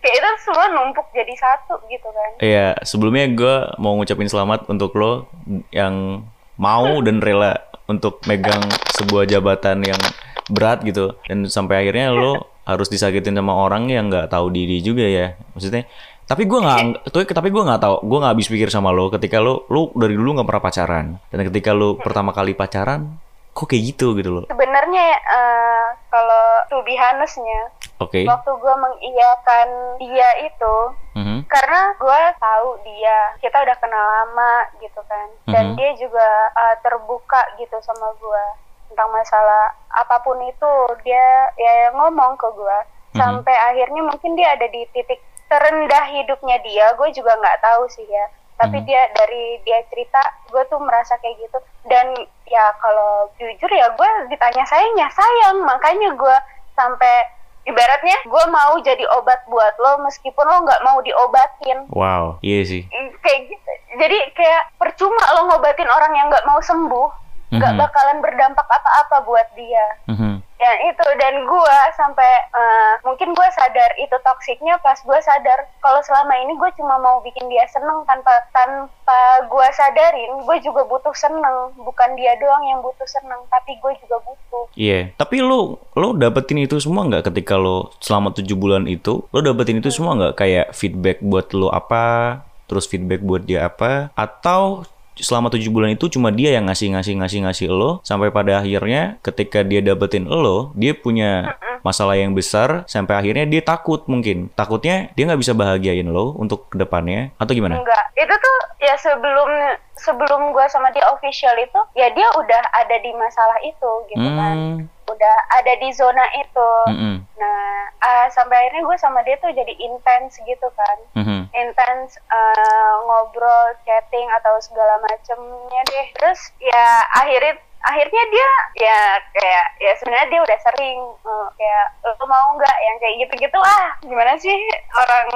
kayak 0.01 0.17
itu 0.17 0.31
semua 0.49 0.67
numpuk 0.73 1.07
jadi 1.13 1.35
satu 1.37 1.77
gitu 1.91 2.09
kan. 2.09 2.31
Iya, 2.41 2.79
sebelumnya 2.87 3.27
gue 3.33 3.57
mau 3.83 3.99
ngucapin 3.99 4.31
selamat 4.31 4.71
untuk 4.73 4.97
lo 4.97 5.29
yang 5.75 6.25
mau 6.57 7.03
dan 7.05 7.21
rela 7.21 7.59
untuk 7.91 8.23
megang 8.25 8.63
sebuah 8.97 9.29
jabatan 9.29 9.85
yang 9.85 10.01
berat 10.49 10.87
gitu. 10.87 11.19
Dan 11.27 11.51
sampai 11.51 11.87
akhirnya 11.87 12.15
lo 12.15 12.53
harus 12.63 12.87
disakitin 12.87 13.35
sama 13.35 13.59
orang 13.59 13.91
yang 13.91 14.07
nggak 14.07 14.31
tahu 14.31 14.49
diri 14.55 14.79
juga 14.81 15.05
ya 15.05 15.35
maksudnya. 15.53 15.85
Tapi 16.23 16.47
gue 16.47 16.59
nggak 16.63 17.11
tuh 17.11 17.27
tapi 17.29 17.51
gue 17.51 17.61
nggak 17.61 17.83
tahu 17.83 17.97
gue 18.07 18.19
nggak 18.23 18.33
habis 18.39 18.49
pikir 18.49 18.71
sama 18.71 18.95
lo 18.95 19.11
ketika 19.11 19.43
lo 19.43 19.67
lo 19.69 19.91
dari 19.99 20.15
dulu 20.15 20.39
nggak 20.39 20.49
pernah 20.49 20.65
pacaran. 20.65 21.07
Dan 21.29 21.41
ketika 21.51 21.75
lo 21.75 21.99
pertama 21.99 22.31
kali 22.31 22.55
pacaran 22.55 23.19
kok 23.53 23.69
kayak 23.69 23.83
gitu 23.93 24.17
gitu 24.17 24.31
lo? 24.33 24.43
Sebenarnya 24.49 25.07
eh, 25.13 25.87
kalau 26.09 26.45
to 26.73 26.81
be 26.89 26.97
honest-nya, 26.97 27.69
oke. 28.03 28.21
Waktu 28.23 28.53
gue 28.53 28.75
mengiyakan 28.77 29.69
dia 29.97 30.29
itu 30.43 30.77
Mhm. 31.13 31.45
karena 31.47 31.81
gue 31.95 32.21
tahu 32.37 32.69
dia 32.83 33.19
kita 33.39 33.57
udah 33.59 33.77
kenal 33.77 34.05
lama 34.05 34.53
gitu 34.79 35.01
kan. 35.05 35.29
Dan 35.47 35.73
Mhm. 35.73 35.77
dia 35.77 35.91
juga 35.97 36.29
uh, 36.53 36.77
terbuka 36.81 37.43
gitu 37.57 37.77
sama 37.81 38.11
gue 38.17 38.45
tentang 38.89 39.09
masalah 39.09 39.71
apa 39.89 40.21
pun 40.21 40.41
itu. 40.43 40.73
Dia 41.03 41.27
ya 41.55 41.93
ngomong 41.93 42.37
ke 42.37 42.49
gue 42.53 42.79
sampai 43.13 43.53
akhirnya 43.53 44.03
mungkin 44.03 44.33
dia 44.35 44.57
ada 44.57 44.65
di 44.67 44.89
titik 44.91 45.21
terendah 45.47 46.05
hidupnya 46.09 46.57
dia. 46.61 46.97
Gue 46.97 47.13
juga 47.13 47.37
nggak 47.37 47.61
tahu 47.61 47.85
sih 47.89 48.09
ya. 48.09 48.27
Tapi 48.57 48.81
Mhm. 48.81 48.87
dia 48.87 49.03
dari 49.13 49.61
dia 49.65 49.85
cerita 49.89 50.21
gue 50.49 50.63
tuh 50.67 50.81
merasa 50.81 51.17
kayak 51.19 51.37
gitu. 51.39 51.59
Dan 51.85 52.15
ya 52.47 52.73
kalau 52.79 53.29
jujur 53.37 53.69
ya 53.69 53.91
gue 53.91 54.09
ditanya 54.29 54.65
sayang 54.65 54.97
ya 54.97 55.09
sayang. 55.09 55.61
Makanya 55.61 56.17
gue 56.17 56.37
sampai 56.73 57.29
ibaratnya 57.65 58.17
gue 58.25 58.45
mau 58.49 58.75
jadi 58.79 59.05
obat 59.13 59.47
buat 59.47 59.75
lo 59.79 60.03
meskipun 60.03 60.43
lo 60.43 60.63
nggak 60.63 60.83
mau 60.83 60.99
diobatin 61.01 61.87
Wow, 61.89 62.39
iya 62.41 62.63
sih. 62.63 62.83
Mm, 62.85 63.11
kayak 63.19 63.41
gitu 63.49 63.71
jadi 63.95 64.19
kayak 64.33 64.63
percuma 64.77 65.23
lo 65.33 65.47
ngobatin 65.47 65.87
orang 65.87 66.13
yang 66.13 66.27
nggak 66.27 66.45
mau 66.45 66.59
sembuh 66.59 67.09
nggak 67.53 67.69
Mhm. 67.71 67.81
bakalan 67.81 68.19
berdampak 68.19 68.65
apa-apa 68.65 69.17
buat 69.23 69.49
dia 69.53 69.87
Mhm. 70.09 70.41
Ya 70.63 70.73
itu. 70.87 71.07
Dan 71.19 71.43
gua 71.51 71.91
sampai 71.99 72.31
eh, 72.55 72.93
mungkin 73.03 73.35
gue 73.35 73.49
sadar 73.51 73.91
itu 73.99 74.15
toksiknya 74.23 74.79
pas 74.79 74.97
gue 75.03 75.19
sadar 75.19 75.67
kalau 75.83 75.99
selama 76.07 76.39
ini 76.39 76.55
gue 76.55 76.71
cuma 76.79 77.03
mau 77.03 77.19
bikin 77.27 77.51
dia 77.51 77.67
seneng 77.67 78.07
tanpa 78.07 78.31
tanpa 78.55 79.21
gue 79.51 79.67
sadarin 79.75 80.47
gue 80.47 80.57
juga 80.63 80.87
butuh 80.87 81.15
seneng. 81.19 81.75
Bukan 81.83 82.15
dia 82.15 82.39
doang 82.39 82.63
yang 82.71 82.79
butuh 82.79 83.07
seneng 83.11 83.43
tapi 83.51 83.75
gue 83.83 83.93
juga 84.07 84.23
butuh. 84.23 84.65
Iya, 84.79 85.13
tapi 85.19 85.43
lu 85.43 85.77
lu 85.99 86.09
dapetin 86.17 86.63
itu 86.63 86.79
semua 86.81 87.05
nggak 87.05 87.29
ketika 87.29 87.59
lo 87.59 87.93
selama 87.99 88.33
tujuh 88.33 88.57
bulan 88.57 88.87
itu, 88.89 89.27
lo 89.29 89.39
dapetin 89.43 89.83
itu 89.83 89.91
semua 89.91 90.17
nggak? 90.17 90.35
Kayak 90.39 90.67
feedback 90.73 91.19
buat 91.21 91.53
lo 91.53 91.69
apa, 91.69 92.41
terus 92.71 92.89
feedback 92.89 93.21
buat 93.21 93.45
dia 93.45 93.69
apa, 93.69 94.09
atau 94.17 94.87
selama 95.19 95.53
tujuh 95.53 95.69
bulan 95.69 95.93
itu 95.93 96.09
cuma 96.09 96.33
dia 96.33 96.57
yang 96.57 96.69
ngasih 96.69 96.97
ngasih 96.97 97.15
ngasih 97.21 97.41
ngasih 97.45 97.69
lo 97.69 98.01
sampai 98.05 98.33
pada 98.33 98.65
akhirnya 98.65 99.21
ketika 99.21 99.61
dia 99.61 99.85
dapetin 99.85 100.25
lo, 100.25 100.73
dia 100.73 100.97
punya 100.97 101.59
masalah 101.85 102.17
yang 102.17 102.33
besar. 102.33 102.87
Sampai 102.89 103.19
akhirnya 103.19 103.45
dia 103.45 103.61
takut 103.61 104.07
mungkin. 104.07 104.49
Takutnya 104.55 105.11
dia 105.13 105.29
nggak 105.29 105.43
bisa 105.43 105.53
bahagiain 105.53 106.07
lo 106.09 106.33
untuk 106.39 106.71
ke 106.73 106.79
depannya 106.79 107.35
atau 107.37 107.53
gimana? 107.53 107.83
enggak. 107.83 108.05
Itu 108.17 108.35
tuh 108.35 108.59
ya 108.81 108.95
sebelum 108.97 109.51
sebelum 109.97 110.57
gue 110.57 110.67
sama 110.73 110.89
dia 110.91 111.05
official 111.13 111.53
itu 111.61 111.81
ya 111.93 112.09
dia 112.13 112.29
udah 112.37 112.63
ada 112.73 112.97
di 113.01 113.13
masalah 113.15 113.59
itu 113.61 113.91
gitu 114.09 114.29
kan. 114.35 114.57
Hmm, 114.57 114.79
udah 115.09 115.37
ada 115.61 115.73
di 115.79 115.89
zona 115.93 116.25
itu. 116.41 116.71
Mm-mm, 116.89 117.17
nah 117.37 117.87
ah, 118.01 118.27
sampai 118.33 118.57
akhirnya 118.67 118.83
gue 118.89 118.97
sama 118.99 119.21
dia 119.23 119.37
tuh 119.39 119.53
jadi 119.53 119.75
intens 119.79 120.41
gitu 120.43 120.69
kan. 120.73 120.99
Mhm, 121.17 121.53
intens 121.53 122.17
eh, 122.19 122.95
ngobrol, 123.05 123.77
chatting 123.85 124.29
atau 124.43 124.57
segala 124.65 124.99
macemnya 125.05 125.81
deh. 125.93 126.07
Terus 126.17 126.41
ya 126.59 126.85
akhirnya 127.23 127.61
akhirnya 127.83 128.23
dia 128.31 128.51
ya 128.79 128.99
kayak 129.35 129.67
ya 129.83 129.93
sebenarnya 129.99 130.29
dia 130.31 130.41
udah 130.41 130.59
sering 130.65 130.99
eh, 131.21 131.49
kayak 131.61 131.87
lo 132.17 132.25
mau 132.25 132.57
nggak? 132.57 132.77
Yang 132.81 132.97
kayak 132.99 133.17
gitu-gitu. 133.27 133.59
Ah 133.61 133.95
gimana 134.01 134.33
sih 134.41 134.57
orang 134.97 135.29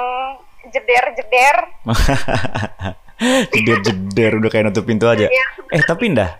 jeder-jeder 0.67 1.55
jeder-jeder 3.19 4.37
udah 4.37 4.49
kayak 4.49 4.65
nutup 4.67 4.83
pintu 4.83 5.05
aja. 5.05 5.27
Iya. 5.27 5.45
Eh 5.69 5.83
tapi 5.83 6.09
ndah, 6.09 6.39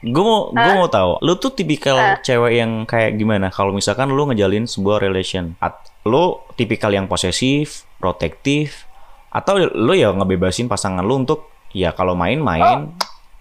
gue 0.00 0.24
mau 0.24 0.50
gue 0.50 0.72
mau 0.74 0.88
tahu, 0.88 1.20
lu 1.20 1.36
tuh 1.36 1.50
tipikal 1.50 1.94
cewek 2.20 2.52
yang 2.56 2.84
kayak 2.84 3.14
gimana? 3.14 3.48
Kalau 3.48 3.70
misalkan 3.70 4.08
lu 4.08 4.26
ngejalin 4.26 4.64
sebuah 4.64 4.98
relation, 4.98 5.54
At, 5.58 5.78
lu 6.02 6.42
tipikal 6.54 6.90
yang 6.90 7.06
posesif, 7.06 7.86
protektif, 7.96 8.88
atau 9.28 9.58
lu 9.60 9.92
ya 9.92 10.10
ngebebasin 10.10 10.66
pasangan 10.66 11.00
lu 11.00 11.18
untuk 11.18 11.46
ya 11.70 11.90
kalau 11.90 12.14
main 12.14 12.38
main, 12.38 12.90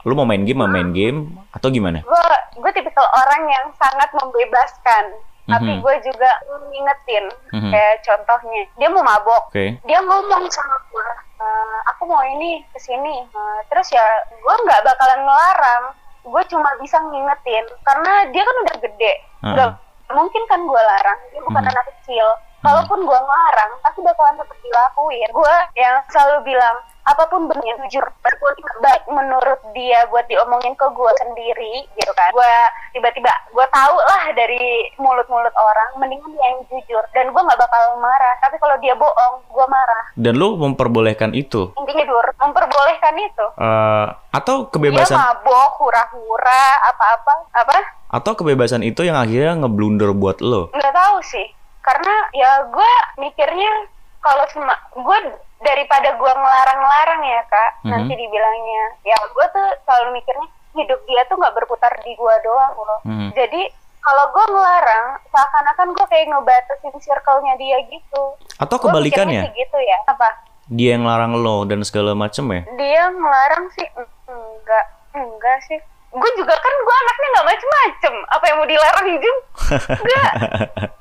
lu 0.03 0.13
mau 0.13 0.23
main 0.23 0.41
game 0.41 0.59
mau 0.59 0.67
main 0.67 0.91
game 0.91 1.31
atau 1.49 1.69
gimana? 1.69 2.01
gue 2.01 2.25
gue 2.53 2.71
tipikal 2.71 3.07
orang 3.07 3.43
yang 3.45 3.65
sangat 3.73 4.09
membebaskan 4.13 5.05
tapi 5.43 5.67
Mhm. 5.69 5.83
gue 5.83 5.95
juga 6.01 6.29
ngingetin 6.71 7.25
Mhm. 7.51 7.67
kayak 7.67 7.95
contohnya 7.99 8.63
dia 8.73 8.87
mau 8.87 9.03
mabok 9.03 9.51
Oke. 9.51 9.75
dia 9.83 9.99
ngomong 9.99 10.47
sama 10.47 10.77
gue 10.87 11.03
"Eh, 11.43 11.79
aku 11.85 12.07
mau 12.07 12.23
ini 12.23 12.63
ke 12.71 12.79
sini 12.79 13.27
Eh, 13.27 13.59
terus 13.67 13.91
ya 13.91 14.03
gue 14.29 14.55
nggak 14.63 14.81
bakalan 14.81 15.21
ngelarang. 15.21 15.83
Gue 16.23 16.43
cuma 16.47 16.71
bisa 16.79 16.95
ngingetin. 17.03 17.67
Karena 17.83 18.23
dia 18.31 18.41
kan 18.41 18.55
udah 18.63 18.75
gede. 18.79 19.13
Heeh. 19.43 19.53
nggak 19.53 19.69
mungkin 20.09 20.43
kan 20.47 20.63
gue 20.63 20.81
larang. 20.81 21.19
Dia 21.29 21.41
bukan 21.43 21.63
Mhm. 21.63 21.71
anak 21.73 21.85
kecil. 21.91 22.27
Kalaupun 22.63 23.03
gue 23.03 23.19
ngelarang 23.19 23.71
pasti 23.83 23.99
bakalan 23.99 24.39
tetap 24.39 24.57
dilakuin. 24.57 25.29
Gue 25.29 25.55
yang 25.75 25.99
selalu 26.07 26.47
bilang 26.47 26.79
apa 27.03 27.23
pun 27.27 27.51
bentuknya 27.51 27.75
jujur 27.83 28.05
baik 28.83 29.03
menurut 29.07 29.59
dia 29.71 30.03
buat 30.11 30.27
diomongin 30.27 30.75
ke 30.75 30.87
gue 30.91 31.11
sendiri 31.23 31.73
gitu 31.95 32.11
kan. 32.11 32.35
Gue 32.35 32.53
tiba-tiba 32.91 33.31
gue 33.55 33.65
tahu 33.71 33.95
lah 33.95 34.23
dari 34.35 34.91
mulut-mulut 34.99 35.55
orang 35.55 35.89
mendingan 36.03 36.27
dia 36.35 36.43
yang 36.51 36.59
jujur. 36.67 37.03
Dan 37.15 37.31
gue 37.31 37.41
nggak 37.41 37.59
bakal 37.59 37.83
marah 38.03 38.35
tapi 38.43 38.59
kalau 38.59 38.75
dia 38.83 38.93
bohong 38.99 39.39
gue 39.47 39.65
marah. 39.71 40.03
Dan 40.19 40.35
lu 40.35 40.59
memperbolehkan 40.59 41.31
itu, 41.31 41.71
intinya 41.79 42.03
dur 42.03 42.27
memperbolehkan 42.37 43.15
itu. 43.17 43.45
Eh, 43.55 44.07
atau 44.35 44.67
dia 44.67 44.71
kebebasan 44.75 45.15
mabok 45.15 45.79
hura-hura 45.79 46.63
apa-apa 46.91 47.33
apa? 47.55 47.77
Atau 48.13 48.35
kebebasan 48.37 48.83
itu 48.83 49.07
yang 49.07 49.17
akhirnya 49.17 49.63
ngeblunder 49.63 50.11
buat 50.13 50.43
lo? 50.43 50.69
nggak 50.75 50.93
tahu 50.93 51.17
sih. 51.23 51.47
Karena 51.83 52.15
ya 52.31 52.63
gue 52.71 52.91
mikirnya 53.19 53.91
kalau 54.23 54.47
cuma 54.55 54.71
gue 54.95 55.17
daripada 55.63 56.09
gue 56.13 56.33
ngelarang-larang 56.35 57.21
ya 57.23 57.41
kak. 57.47 57.71
Mhm. 57.83 57.91
nanti 57.91 58.13
dibilangnya. 58.13 58.83
Ya 59.03 59.17
gue 59.17 59.45
tuh 59.49 59.67
selalu 59.87 60.19
mikirnya 60.19 60.47
hidup 60.73 60.99
dia 61.05 61.21
tuh 61.29 61.37
nggak 61.37 61.55
berputar 61.55 61.93
di 62.03 62.13
gue 62.13 62.35
doang 62.43 62.75
loh. 62.75 62.99
Mhm. 63.07 63.31
jadi 63.33 63.61
kalau 64.03 64.25
gue 64.35 64.45
ngelarang 64.51 65.05
seakan-akan 65.31 65.87
gue 65.95 66.05
kayak 66.11 66.27
ngebatasin 66.27 66.95
circle-nya 66.99 67.55
dia 67.55 67.77
gitu. 67.87 68.23
Atau 68.59 68.75
kebalikannya, 68.75 69.47
sih 69.47 69.63
gitu 69.63 69.79
ya. 69.79 69.97
Apa? 70.11 70.29
Dia 70.67 70.99
yang 70.99 71.07
larang 71.07 71.39
lo 71.39 71.63
dan 71.63 71.83
segala 71.87 72.11
macem 72.11 72.43
ya? 72.51 72.61
dia 72.75 73.03
ngelarang 73.07 73.71
sih. 73.71 73.87
Enggak. 74.27 74.85
Enggak 75.15 75.57
sih. 75.71 75.79
Gue 76.13 76.31
juga 76.35 76.53
kan 76.53 76.73
gue 76.77 76.95
anaknya 76.99 77.27
nggak 77.31 77.47
macem-macem. 77.47 78.13
Apa 78.27 78.43
yang 78.51 78.57
mau 78.59 78.67
dilarang 78.67 79.07
Jum 79.17 79.37
enggak 79.71 80.33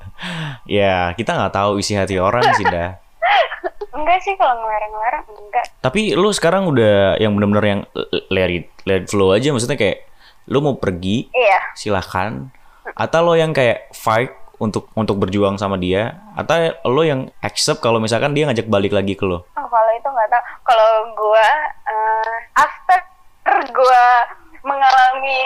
ya 0.79 1.11
kita 1.13 1.31
nggak 1.35 1.53
tahu 1.53 1.77
isi 1.77 1.93
hati 1.97 2.15
orang 2.17 2.43
sih 2.55 2.65
dah. 2.65 2.95
enggak 3.91 4.19
sih 4.21 4.33
kalau 4.35 4.55
ngelarang-larang 4.57 5.25
enggak 5.27 5.65
Tapi 5.79 6.15
lu 6.15 6.31
sekarang 6.31 6.63
udah 6.65 7.19
yang 7.19 7.35
bener-bener 7.35 7.65
yang 7.65 7.81
l- 7.91 8.09
let 8.29 8.49
it, 8.49 8.65
let 8.87 9.03
it 9.03 9.09
flow 9.09 9.35
aja 9.35 9.51
maksudnya 9.51 9.75
kayak 9.75 10.07
lu 10.47 10.59
mau 10.59 10.75
pergi 10.75 11.27
iya 11.31 11.59
silahkan 11.73 12.51
atau 12.95 13.19
lo 13.23 13.33
yang 13.33 13.51
kayak 13.51 13.91
fight 13.91 14.31
untuk 14.59 14.91
untuk 14.93 15.17
berjuang 15.17 15.55
sama 15.55 15.75
dia 15.75 16.19
atau 16.35 16.55
lo 16.87 17.03
yang 17.03 17.31
accept 17.39 17.79
kalau 17.79 17.99
misalkan 17.99 18.31
dia 18.31 18.47
ngajak 18.47 18.67
balik 18.67 18.91
lagi 18.91 19.15
ke 19.15 19.23
lo. 19.23 19.43
Oh, 19.55 19.67
kalau 19.67 19.91
itu 19.91 20.07
nggak 20.07 20.29
tahu. 20.29 20.43
Kalau 20.63 20.91
gua 21.15 21.47
eh, 21.83 22.33
after 22.55 22.99
gua 23.71 24.03
mengalami 24.63 25.41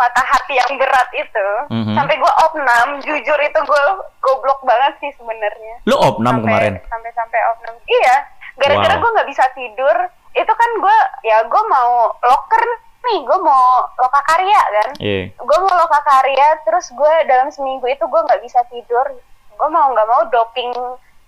patah 0.00 0.24
hati 0.24 0.56
yang 0.56 0.72
berat 0.74 1.08
itu, 1.12 1.48
Mhm. 1.68 1.92
sampai 1.92 2.16
gua 2.16 2.32
opnam, 2.40 2.88
jujur 2.98 3.36
itu 3.36 3.58
gua 3.60 3.82
goblok 4.18 4.64
banget 4.64 4.96
sih 4.96 5.12
sebenarnya. 5.12 5.84
Lo 5.84 6.00
opnam 6.00 6.40
Sampai- 6.40 6.48
kemarin. 6.48 6.74
Sampai 6.88 7.10
sampai 7.12 7.40
opnam. 7.52 7.74
Iya, 7.84 8.16
gara-gara 8.56 8.96
Wow. 8.96 9.02
gua 9.04 9.10
nggak 9.14 9.28
bisa 9.28 9.44
tidur. 9.52 9.96
Itu 10.32 10.52
kan 10.52 10.70
gua 10.80 10.96
ya 11.20 11.44
gua 11.44 11.62
mau 11.68 11.92
loker 12.16 12.64
nih, 13.02 13.18
gua 13.22 13.38
mau 13.38 13.64
loka 13.94 14.20
karya 14.24 14.60
kan. 14.72 14.88
Iya. 14.96 15.22
Gue 15.34 15.58
mau 15.58 15.74
loka 15.74 16.00
karya, 16.00 16.48
terus 16.62 16.88
gue 16.90 17.14
dalam 17.24 17.48
seminggu 17.48 17.84
itu 17.84 18.00
gue 18.02 18.20
nggak 18.22 18.40
bisa 18.40 18.60
tidur. 18.68 19.04
Gue 19.52 19.68
mau 19.68 19.88
nggak 19.90 20.04
mau 20.06 20.22
doping 20.26 20.72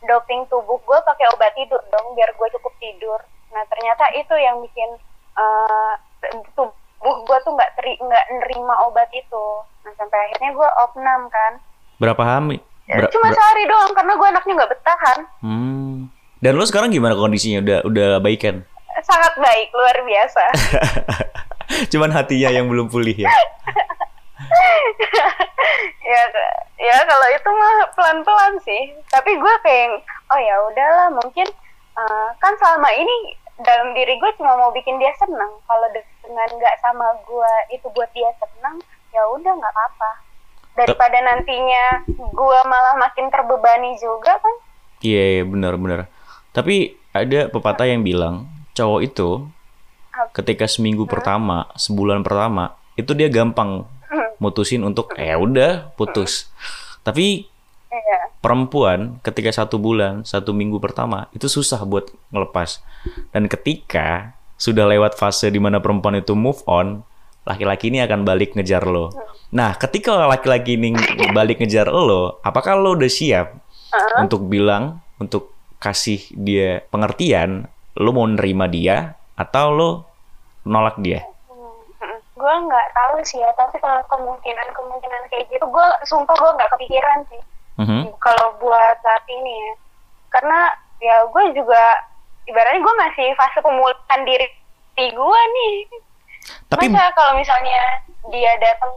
doping 0.02 0.44
tubuh 0.46 0.76
gue 0.78 0.98
pakai 1.00 1.26
obat 1.30 1.52
tidur 1.52 1.80
dong, 1.88 2.12
biar 2.12 2.28
gue 2.30 2.48
cukup 2.50 2.74
tidur. 2.76 3.20
Nah 3.50 3.64
ternyata 3.66 4.04
itu 4.12 4.34
yang 4.34 4.60
bikin 4.60 4.90
eh, 5.32 5.92
tubuh 6.52 6.68
gue 7.02 7.38
tuh 7.42 7.52
nggak 7.52 7.72
teri 7.74 7.98
nggak 7.98 8.24
nerima 8.38 8.74
obat 8.86 9.10
itu. 9.10 9.44
Nah 9.82 9.92
sampai 9.98 10.18
akhirnya 10.22 10.50
gue 10.52 10.68
opnam 10.80 11.20
kan. 11.26 11.52
Berapa 11.98 12.22
hamil? 12.22 12.62
Ber- 12.84 13.10
Cuma 13.10 13.28
ber- 13.28 13.36
sehari 13.36 13.64
doang 13.66 13.92
karena 13.92 14.12
gue 14.14 14.28
anaknya 14.28 14.52
nggak 14.54 14.72
bertahan. 14.72 15.18
Hmm. 15.40 15.94
Dan 16.42 16.58
lo 16.58 16.64
sekarang 16.64 16.90
gimana 16.90 17.14
kondisinya? 17.14 17.62
Udah 17.62 17.78
udah 17.84 18.08
baikan? 18.18 18.66
Sangat 19.02 19.34
baik, 19.34 19.70
luar 19.72 19.96
biasa. 20.02 20.44
Cuman 21.94 22.10
hatinya 22.12 22.50
yang 22.50 22.66
belum 22.68 22.86
pulih 22.86 23.14
ya. 23.16 23.30
ya 26.02 26.22
ya 26.76 26.96
kalau 27.00 27.26
itu 27.30 27.48
mah 27.48 27.74
pelan-pelan 27.94 28.54
sih 28.60 28.82
tapi 29.08 29.32
gue 29.32 29.54
kayak 29.62 30.02
oh 30.28 30.40
ya 30.40 30.56
udahlah 30.66 31.08
mungkin 31.14 31.46
eh, 31.94 32.28
kan 32.36 32.52
selama 32.58 32.90
ini 32.92 33.38
dalam 33.62 33.92
diri 33.92 34.14
gue 34.14 34.30
cuma 34.34 34.54
mau 34.54 34.70
bikin 34.70 34.96
dia 34.96 35.10
senang 35.14 35.52
kalau 35.62 35.86
de- 35.88 36.06
dengan 36.20 36.48
nggak 36.52 36.76
sama 36.78 37.06
gue 37.22 37.52
itu 37.70 37.86
buat 37.88 38.10
dia 38.10 38.30
senang 38.34 38.78
ya 39.10 39.22
udah 39.28 39.52
nggak 39.52 39.70
apa-apa 39.70 40.10
daripada 40.74 41.18
nantinya 41.20 41.84
gue 42.08 42.58
malah 42.64 42.94
makin 42.96 43.28
terbebani 43.28 43.96
juga 43.96 44.36
kan 44.36 44.56
Iya, 45.00 45.24
iya, 45.32 45.42
benar 45.42 45.74
benar. 45.74 46.06
Tapi 46.50 46.94
ada 47.10 47.50
pepatah 47.50 47.84
yang 47.84 48.00
bilang 48.00 48.46
cowok 48.72 49.00
itu 49.02 49.50
ketika 50.32 50.64
seminggu 50.64 51.04
pertama, 51.04 51.66
sebulan 51.74 52.22
pertama 52.22 52.78
itu 52.94 53.10
dia 53.10 53.26
gampang 53.26 53.82
Hmm. 54.06 54.28
mutusin 54.38 54.84
untuk 54.84 55.16
eh 55.16 55.32
udah 55.32 55.90
putus. 55.96 56.52
Tapi 57.00 57.26
Iya. 57.42 57.51
Perempuan 58.42 59.22
ketika 59.22 59.54
satu 59.54 59.78
bulan, 59.78 60.26
satu 60.26 60.50
minggu 60.50 60.82
pertama 60.82 61.30
itu 61.30 61.46
susah 61.46 61.86
buat 61.86 62.10
ngelepas. 62.34 62.82
Dan 63.30 63.46
ketika 63.46 64.34
sudah 64.58 64.90
lewat 64.90 65.14
fase 65.14 65.48
di 65.48 65.62
mana 65.62 65.78
perempuan 65.78 66.18
itu 66.18 66.34
move 66.34 66.60
on, 66.66 67.06
laki-laki 67.46 67.88
ini 67.88 68.02
akan 68.02 68.26
balik 68.26 68.58
ngejar 68.58 68.82
lo. 68.82 69.14
Nah, 69.54 69.78
ketika 69.78 70.26
laki-laki 70.26 70.74
ini 70.74 70.98
balik 71.38 71.62
ngejar 71.62 71.88
lo, 71.88 72.42
apakah 72.42 72.74
lo 72.74 72.98
udah 72.98 73.10
siap 73.10 73.54
untuk 74.18 74.50
bilang, 74.50 74.98
untuk 75.22 75.54
kasih 75.78 76.22
dia 76.34 76.82
pengertian, 76.90 77.70
lo 77.94 78.10
mau 78.10 78.26
nerima 78.26 78.66
dia 78.66 79.14
atau 79.38 79.66
lo 79.70 79.90
nolak 80.66 80.98
dia? 80.98 81.22
Gue 82.34 82.54
nggak 82.66 82.88
tahu 82.90 83.22
sih 83.22 83.38
ya, 83.38 83.54
tapi 83.54 83.78
kalau 83.78 84.02
kemungkinan 84.10 84.66
kemungkinan 84.74 85.22
kayak 85.30 85.46
gitu, 85.46 85.62
gue 85.62 85.86
sumpah 86.10 86.34
gue 86.34 86.50
nggak 86.58 86.70
kepikiran 86.74 87.22
sih. 87.30 87.42
Mhm. 87.82 88.14
Kalau 88.22 88.54
buat 88.62 88.96
saat 89.02 89.26
ini 89.26 89.50
ya, 89.50 89.72
karena 90.30 90.70
ya 91.02 91.16
gue 91.26 91.44
juga 91.52 91.82
ibaratnya 92.46 92.78
gue 92.78 92.94
masih 92.94 93.26
fase 93.34 93.58
pemulihan 93.58 94.20
diri 94.22 94.46
di 94.94 95.06
gue 95.10 95.40
nih. 95.50 95.74
Tapi 96.70 96.86
Masa 96.90 97.10
kalau 97.14 97.38
misalnya 97.38 97.78
dia 98.30 98.52
datang 98.62 98.92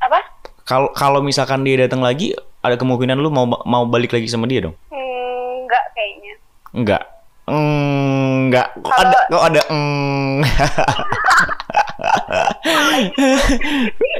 apa? 0.00 0.20
kalau 0.62 0.88
kalau 0.94 1.18
misalkan 1.20 1.66
dia 1.66 1.84
datang 1.84 2.00
lagi, 2.00 2.32
ada 2.62 2.78
kemungkinan 2.78 3.18
lu 3.18 3.28
mau 3.28 3.44
mau 3.66 3.84
balik 3.84 4.14
lagi 4.14 4.30
sama 4.30 4.46
dia 4.46 4.64
dong? 4.64 4.76
Hmm, 4.88 5.66
Enggak 5.66 5.84
kayaknya. 5.92 6.34
Enggak. 6.72 7.02
Enggak. 7.42 8.68
Kok 8.80 8.96
ada 8.96 9.18
kok 9.26 9.44
ada 9.50 9.60
mm. 9.66 10.38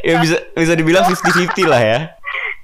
ya 0.09 0.15
bisa 0.19 0.37
bisa 0.55 0.73
dibilang 0.75 1.07
50-50 1.07 1.71
lah 1.71 1.81
ya. 1.81 1.99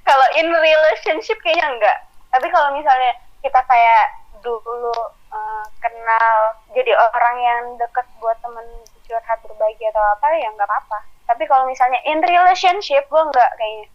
Kalau 0.09 0.27
in 0.35 0.49
relationship 0.49 1.37
kayaknya 1.39 1.69
enggak. 1.69 1.97
Tapi 2.29 2.49
kalau 2.49 2.73
misalnya 2.73 3.13
kita 3.39 3.61
kayak 3.63 4.05
dulu 4.41 4.89
eh, 5.29 5.65
kenal 5.77 6.37
jadi 6.73 6.91
orang 6.95 7.35
yang 7.37 7.63
deket 7.77 8.09
buat 8.17 8.37
temen 8.39 8.65
curhat 9.05 9.37
berbagi 9.41 9.85
atau 9.87 10.01
apa 10.11 10.33
ya 10.33 10.49
nggak 10.49 10.65
apa-apa. 10.65 10.97
Tapi 11.25 11.45
kalau 11.45 11.65
misalnya 11.65 12.01
in 12.03 12.19
relationship 12.19 13.05
gue 13.05 13.21
enggak 13.21 13.49
kayaknya. 13.55 13.85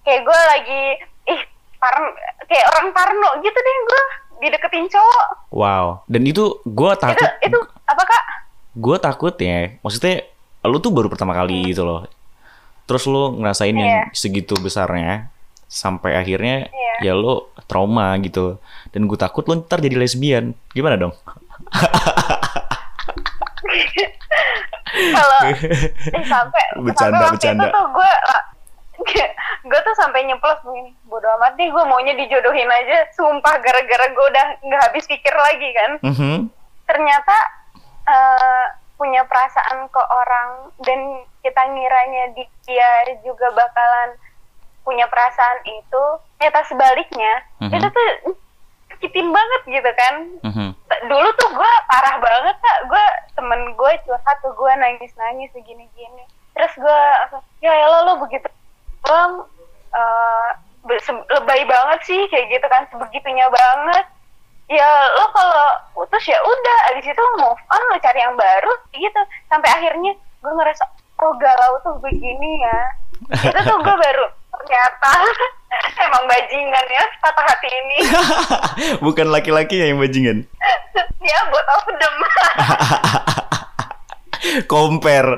Kayak 0.00 0.20
gue 0.24 0.38
lagi 0.48 0.82
ih 1.28 1.40
parno 1.76 2.08
kayak 2.44 2.66
orang 2.72 2.86
parno 2.90 3.28
gitu 3.38 3.54
deh 3.56 3.76
gue 3.84 4.02
dideketin 4.40 4.88
cowok. 4.88 5.26
Wow. 5.52 6.02
Dan 6.06 6.24
itu 6.24 6.58
Itu 6.64 6.86
takut 6.96 7.30
itu 7.40 7.58
apa 7.86 8.02
kak? 8.02 8.24
gua 8.72 8.96
takut 8.96 9.34
ya. 9.36 9.76
Maksudnya 9.82 10.24
lu 10.64 10.78
tuh 10.78 10.90
baru 10.90 11.06
pertama 11.06 11.34
kali 11.34 11.68
gitu 11.68 11.84
loh. 11.84 12.06
Terus 12.86 13.04
lu 13.04 13.38
ngerasain 13.38 13.70
yang 13.70 14.08
Iya. 14.08 14.14
segitu 14.16 14.54
besarnya 14.56 15.28
sampai 15.70 16.18
akhirnya 16.18 16.66
Iya. 16.66 16.94
ya 17.00 17.12
lu 17.14 17.38
trauma 17.64 18.10
gitu. 18.18 18.58
Dan 18.90 19.06
gue 19.06 19.14
takut 19.14 19.46
lu 19.46 19.62
ntar 19.62 19.78
jadi 19.78 19.94
lesbian. 19.94 20.50
Gimana 20.70 20.98
dong? 20.98 21.14
Kalau 24.90 25.38
eh, 25.48 26.24
sampai 26.26 26.62
Bercanda, 26.76 27.16
sampai 27.16 27.30
bercanda. 27.30 27.62
itu 27.62 27.66
tuh 27.70 27.86
gue 27.90 28.12
gue 29.62 29.80
tuh 29.80 29.94
sampai 29.96 30.20
nyeplos 30.24 30.60
begini 30.60 30.92
bodo 31.04 31.24
amat 31.38 31.56
nih 31.56 31.68
gue 31.68 31.84
maunya 31.84 32.12
dijodohin 32.12 32.68
aja 32.68 33.08
sumpah 33.10 33.56
gara-gara 33.56 34.06
gue 34.08 34.26
udah 34.28 34.46
nggak 34.60 34.82
habis 34.82 35.04
pikir 35.06 35.32
lagi 35.32 35.68
kan 35.72 35.90
Mhm. 36.02 36.36
ternyata 36.84 37.36
eh, 38.02 38.64
punya 38.96 39.24
perasaan 39.24 39.88
ke 39.88 40.02
orang 40.04 40.48
dan 40.82 41.00
kita 41.40 41.62
ngiranya 41.66 42.24
dia 42.34 42.90
juga 43.22 43.48
bakalan 43.50 44.10
punya 44.82 45.06
perasaan 45.06 45.58
itu 45.62 46.04
ternyata 46.34 46.60
sebaliknya 46.64 47.32
Mhm. 47.58 47.72
itu 47.72 47.86
tuh 47.88 48.08
sakitin 48.90 49.28
banget 49.28 49.62
gitu 49.70 49.90
kan. 49.92 50.14
Mhm. 50.42 50.68
dulu 51.02 51.28
tuh 51.34 51.50
gue 51.50 51.70
parah 51.86 52.16
banget 52.18 52.56
kak. 52.56 52.78
Gue 52.86 53.04
temen 53.32 53.60
gue 53.72 53.92
curhat 54.02 54.36
tuh 54.38 54.52
gue 54.52 54.72
nangis 54.76 55.12
nangis 55.14 55.48
segini 55.50 55.88
gini 55.90 56.24
terus 56.50 56.72
gue 56.74 57.00
ya 57.58 57.72
elah 57.72 58.04
lo 58.04 58.20
begitu 58.20 58.44
bang 59.00 59.32
eh, 59.90 60.48
be- 60.82 61.00
se- 61.00 61.26
lebay 61.30 61.64
banget 61.64 62.00
sih 62.04 62.20
kayak 62.26 62.50
gitu 62.50 62.66
kan 62.66 62.84
sebegitunya 62.86 63.48
banget. 63.48 64.04
Ya 64.66 64.86
lo 65.10 65.26
kalau 65.30 65.66
putus 65.94 66.22
ya 66.24 66.36
udah 66.36 66.78
abis 66.90 67.06
itu 67.06 67.24
move 67.36 67.58
on 67.64 67.82
lo 67.86 67.96
cari 67.98 68.18
yang 68.18 68.34
baru 68.34 68.72
gitu. 68.92 69.20
Sampai 69.46 69.66
akhirnya 69.68 70.12
gue 70.14 70.52
ngerasa 70.52 70.84
oh 71.18 71.32
galau 71.36 71.74
tuh 71.80 71.96
begini 71.98 72.60
ya. 72.60 72.80
Itu 73.40 73.58
tuh 73.58 73.78
gue 73.78 73.96
baru 73.96 74.26
ternyata 74.60 75.12
emang 76.04 76.24
bajingan 76.28 76.86
ya 76.92 77.04
patah 77.24 77.44
hati 77.48 77.68
ini 77.68 77.98
Bukan 79.04 79.28
laki-laki 79.32 79.80
yang 79.80 80.00
bajingan. 80.00 80.44
ya 81.30 81.38
buat 81.48 81.66
of 81.68 81.86
them 81.96 82.14
Compare. 84.66 85.36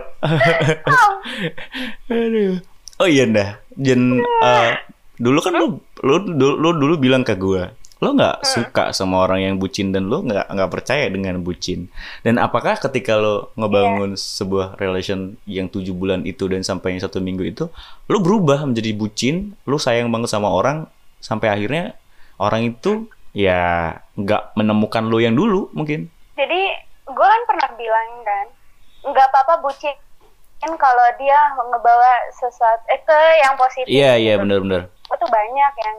Aduh. 2.08 2.62
Oh 3.02 3.08
iya 3.10 3.26
dah. 3.26 3.58
Jen 3.74 4.22
eh, 4.22 4.70
dulu 5.18 5.38
kan 5.42 5.58
lu 5.58 5.82
lu 6.06 6.16
dulu, 6.22 6.54
lu 6.60 6.70
dulu 6.78 6.94
bilang 7.02 7.26
ke 7.26 7.34
gua, 7.34 7.72
lo 8.02 8.18
nggak 8.18 8.42
suka 8.42 8.90
sama 8.90 9.22
orang 9.22 9.46
yang 9.46 9.54
bucin 9.62 9.94
dan 9.94 10.10
lo 10.10 10.26
nggak 10.26 10.50
nggak 10.50 10.70
percaya 10.74 11.06
dengan 11.06 11.38
bucin. 11.38 11.86
Dan 12.26 12.42
apakah 12.42 12.74
ketika 12.74 13.14
lo 13.14 13.54
ngebangun 13.54 14.18
sebuah 14.18 14.74
relation 14.74 15.38
yang 15.46 15.70
tujuh 15.70 15.94
bulan 15.94 16.26
itu 16.26 16.50
dan 16.50 16.66
sampai 16.66 16.98
yang 16.98 17.02
satu 17.06 17.22
minggu 17.22 17.46
itu, 17.46 17.70
lo 18.10 18.18
berubah 18.18 18.66
menjadi 18.66 18.90
bucin, 18.98 19.54
lo 19.70 19.78
sayang 19.78 20.10
banget 20.10 20.34
sama 20.34 20.50
orang 20.50 20.90
sampai 21.22 21.54
akhirnya 21.54 21.94
orang 22.42 22.74
itu 22.74 23.06
ya 23.30 23.94
nggak 24.18 24.58
menemukan 24.58 25.06
lo 25.06 25.22
yang 25.22 25.38
dulu 25.38 25.70
mungkin. 25.70 26.10
jadi 26.34 26.62
gue 27.06 27.26
kan 27.28 27.42
pernah 27.46 27.70
bilang 27.78 28.08
kan 28.26 28.46
nggak 29.14 29.26
apa-apa 29.30 29.62
bucin 29.62 29.94
kalau 30.62 31.06
dia 31.18 31.38
ngebawa 31.58 32.10
sesuatu 32.34 32.82
eh 32.90 33.00
ke 33.02 33.18
yang 33.42 33.54
positif 33.58 33.90
Iya 33.90 34.12
iya 34.18 34.34
gitu. 34.38 34.42
benar-benar. 34.46 34.82
Tuh 35.10 35.28
banyak 35.30 35.72
yang 35.82 35.98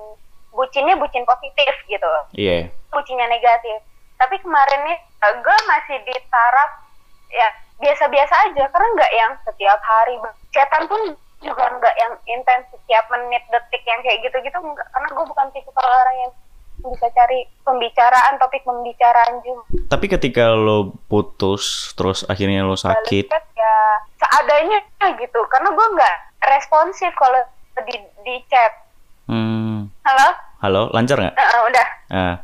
bucinnya 0.53 0.95
bucin 0.97 1.25
positif 1.25 1.73
gitu. 1.89 2.09
Iya. 2.37 2.69
bucinnya 2.93 3.25
negatif. 3.25 3.81
Tapi 4.21 4.37
kemarin 4.39 4.81
nih 4.85 4.97
gue 5.23 5.57
masih 5.65 5.97
di 6.05 6.15
taraf 6.29 6.71
ya 7.33 7.49
biasa-biasa 7.81 8.33
aja 8.49 8.63
karena 8.69 8.87
nggak 8.95 9.13
yang 9.17 9.31
setiap 9.43 9.81
hari. 9.81 10.15
Chatan 10.53 10.85
pun 10.85 11.01
juga 11.43 11.65
nggak 11.67 11.95
yang 11.99 12.13
intens 12.29 12.69
setiap 12.71 13.03
menit 13.11 13.43
detik 13.51 13.83
yang 13.83 13.99
kayak 14.05 14.23
gitu-gitu 14.23 14.57
enggak 14.63 14.87
karena 14.95 15.07
gue 15.11 15.25
bukan 15.27 15.47
tipe 15.51 15.71
orang 15.75 16.17
yang 16.23 16.31
bisa 16.83 17.07
cari 17.15 17.47
pembicaraan 17.63 18.35
topik 18.39 18.63
pembicaraan 18.67 19.39
juga. 19.43 19.63
Tapi 19.87 20.05
ketika 20.11 20.51
lo 20.51 20.91
putus, 21.07 21.95
terus 21.95 22.27
akhirnya 22.27 22.65
lo 22.65 22.75
sakit, 22.75 23.31
Bales 23.31 23.31
chat 23.31 23.45
ya 23.55 23.75
seadanya 24.19 24.79
gitu. 25.15 25.39
Karena 25.47 25.69
gue 25.71 25.87
nggak 25.95 26.17
responsif 26.43 27.11
kalau 27.15 27.39
di 27.87 27.95
di 28.27 28.35
chat 28.51 28.82
hmm, 29.29 29.91
halo 30.03 30.27
halo, 30.63 30.81
lancar 30.95 31.17
nggak? 31.19 31.36
Eh, 31.36 31.62
udah 31.69 31.88
Nah, 32.13 32.36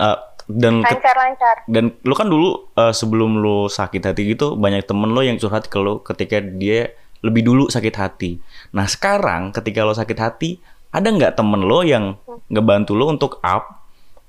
eh, 0.00 0.18
dan 0.44 0.84
lancar 0.84 1.16
lancar 1.16 1.56
dan 1.68 1.84
lo 2.04 2.14
kan 2.16 2.28
dulu 2.28 2.72
eh, 2.76 2.92
sebelum 2.92 3.40
lo 3.40 3.68
sakit 3.68 4.02
hati 4.04 4.36
gitu 4.36 4.56
banyak 4.56 4.84
temen 4.84 5.12
lo 5.12 5.20
yang 5.20 5.36
curhat 5.40 5.68
ke 5.68 5.78
lo 5.80 6.00
ketika 6.04 6.40
dia 6.40 6.92
lebih 7.24 7.40
dulu 7.40 7.72
sakit 7.72 7.94
hati. 7.96 8.36
Nah 8.76 8.84
sekarang 8.84 9.48
ketika 9.56 9.80
lo 9.80 9.96
sakit 9.96 10.18
hati, 10.20 10.60
ada 10.92 11.08
nggak 11.08 11.40
temen 11.40 11.64
lo 11.64 11.80
yang 11.80 12.20
ngebantu 12.52 12.92
lo 12.92 13.08
untuk 13.08 13.40
up? 13.40 13.80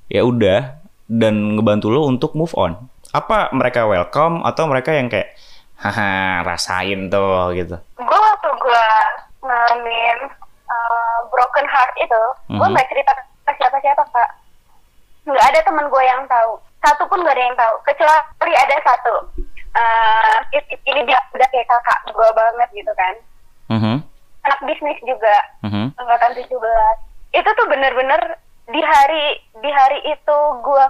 Ya 0.07 0.23
udah 0.23 0.79
dan 1.11 1.59
ngebantu 1.59 1.91
lo 1.91 2.07
untuk 2.07 2.31
move 2.39 2.55
on. 2.55 2.79
Apa 3.11 3.51
mereka 3.51 3.83
welcome 3.83 4.47
atau 4.47 4.63
mereka 4.71 4.95
yang 4.95 5.11
kayak 5.11 5.35
haha 5.75 6.39
rasain 6.47 7.11
tuh 7.11 7.51
gitu. 7.51 7.75
gue 7.99 8.19
waktu 8.31 8.49
gue 8.63 8.87
ngalamin 9.43 10.17
uh, 10.65 11.19
broken 11.29 11.67
heart 11.67 11.93
itu 11.97 12.21
gue 12.49 12.67
Mhm. 12.67 12.73
nggak 12.73 12.89
cerita 12.89 13.11
ke 13.15 13.51
siapa 13.57 13.77
siapa 13.81 14.03
kak. 14.09 14.29
Nggak 15.25 15.45
ada 15.53 15.59
teman 15.65 15.89
gue 15.89 16.03
yang 16.05 16.21
tahu. 16.29 16.57
Satu 16.81 17.03
pun 17.09 17.21
nggak 17.21 17.33
ada 17.33 17.45
yang 17.45 17.57
tahu 17.57 17.75
kecuali 17.81 18.53
ada 18.53 18.75
satu. 18.85 19.15
Uh, 19.75 20.37
ini 20.87 21.01
dia 21.03 21.19
udah 21.35 21.47
kayak 21.51 21.67
kakak 21.67 21.99
gue 22.07 22.29
banget 22.31 22.69
gitu 22.71 22.91
kan. 22.95 23.13
Mhm, 23.65 23.95
anak 24.45 24.59
bisnis 24.63 24.99
juga 25.01 25.35
mhm. 25.65 25.89
angkatan 25.97 26.31
17 26.37 26.53
itu 27.33 27.49
tuh 27.49 27.67
bener-bener 27.67 28.21
di 28.69 28.77
hari 28.77 29.41
di 29.59 29.69
hari 29.73 29.99
itu 30.05 30.37
gue 30.61 30.85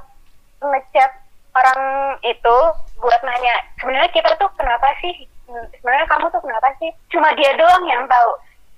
ngechat 0.59 1.11
orang 1.55 1.81
itu 2.21 2.57
buat 2.99 3.21
nanya 3.23 3.55
sebenarnya 3.79 4.11
kita 4.11 4.35
tuh 4.35 4.51
kenapa 4.59 4.91
sih? 4.99 5.23
Hmm, 5.47 5.65
sebenarnya 5.79 6.07
kamu 6.09 6.25
tuh 6.29 6.41
kenapa 6.43 6.67
sih? 6.77 6.91
Cuma 7.07 7.31
dia 7.39 7.55
doang 7.55 7.85
yang 7.87 8.03
tahu 8.05 8.31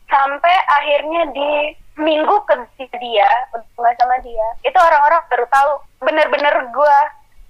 sampai 0.08 0.56
akhirnya 0.72 1.22
di 1.32 1.52
minggu 1.98 2.36
ke 2.46 2.54
dia 2.98 3.30
nggak 3.74 3.96
sama 3.98 4.16
dia 4.22 4.48
itu 4.62 4.78
orang-orang 4.78 5.22
baru 5.28 5.46
tahu. 5.50 5.72
Bener-bener 6.00 6.56
gue 6.70 6.98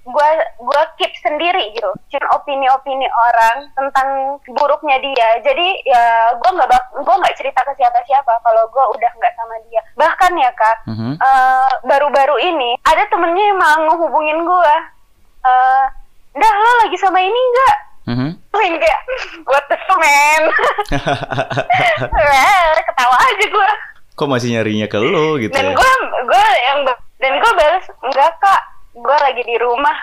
gue 0.07 0.29
gue 0.57 0.81
keep 0.95 1.11
sendiri 1.19 1.75
gitu. 1.75 1.91
Cuma 2.07 2.39
opini-opini 2.39 3.07
orang 3.11 3.67
tentang 3.75 4.39
buruknya 4.47 5.03
dia. 5.03 5.29
Jadi 5.43 5.83
ya 5.83 6.31
gue 6.31 6.47
nggak 6.47 6.69
gue 7.03 7.15
nggak 7.19 7.35
cerita 7.35 7.59
ke 7.59 7.75
siapa-siapa 7.75 8.39
kalau 8.39 8.63
gue 8.71 8.83
udah 8.95 9.11
nggak 9.19 9.35
sama 9.35 9.55
dia. 9.67 9.81
Bahkan 9.99 10.31
ya 10.39 10.51
kak 10.55 10.77
Mhm. 10.87 11.19
eh, 11.19 11.69
baru-baru 11.83 12.39
ini 12.39 12.79
ada 12.83 13.03
temennya 13.11 13.51
yang 13.51 13.59
mau 13.59 13.77
ngehubungin 13.83 14.47
gue 14.47 14.75
eh 15.43 15.85
dah 16.37 16.53
lo 16.55 16.71
lagi 16.85 16.97
sama 16.97 17.19
ini 17.19 17.35
nggak 17.35 17.75
Mhm. 18.07 18.29
Yang 18.55 18.75
kayak 18.79 19.01
what 19.45 19.63
the 19.67 19.77
fuck 19.83 19.99
man 19.99 20.41
ketawa 22.81 23.15
aja 23.17 23.45
gue 23.45 23.69
Kok 24.15 24.27
masih 24.27 24.49
nyarinya 24.49 24.87
ke 24.87 24.97
lo 24.97 25.35
gitu 25.37 25.51
dan 25.51 25.67
ya? 25.67 25.73
gue 25.75 25.91
gue 26.25 26.45
yang 26.65 26.77
dan 27.17 27.31
gue 27.35 27.51
balas 27.53 27.85
enggak 28.01 28.31
kak 28.39 28.61
gue 28.95 29.17
lagi 29.19 29.41
di 29.43 29.55
rumah 29.57 29.93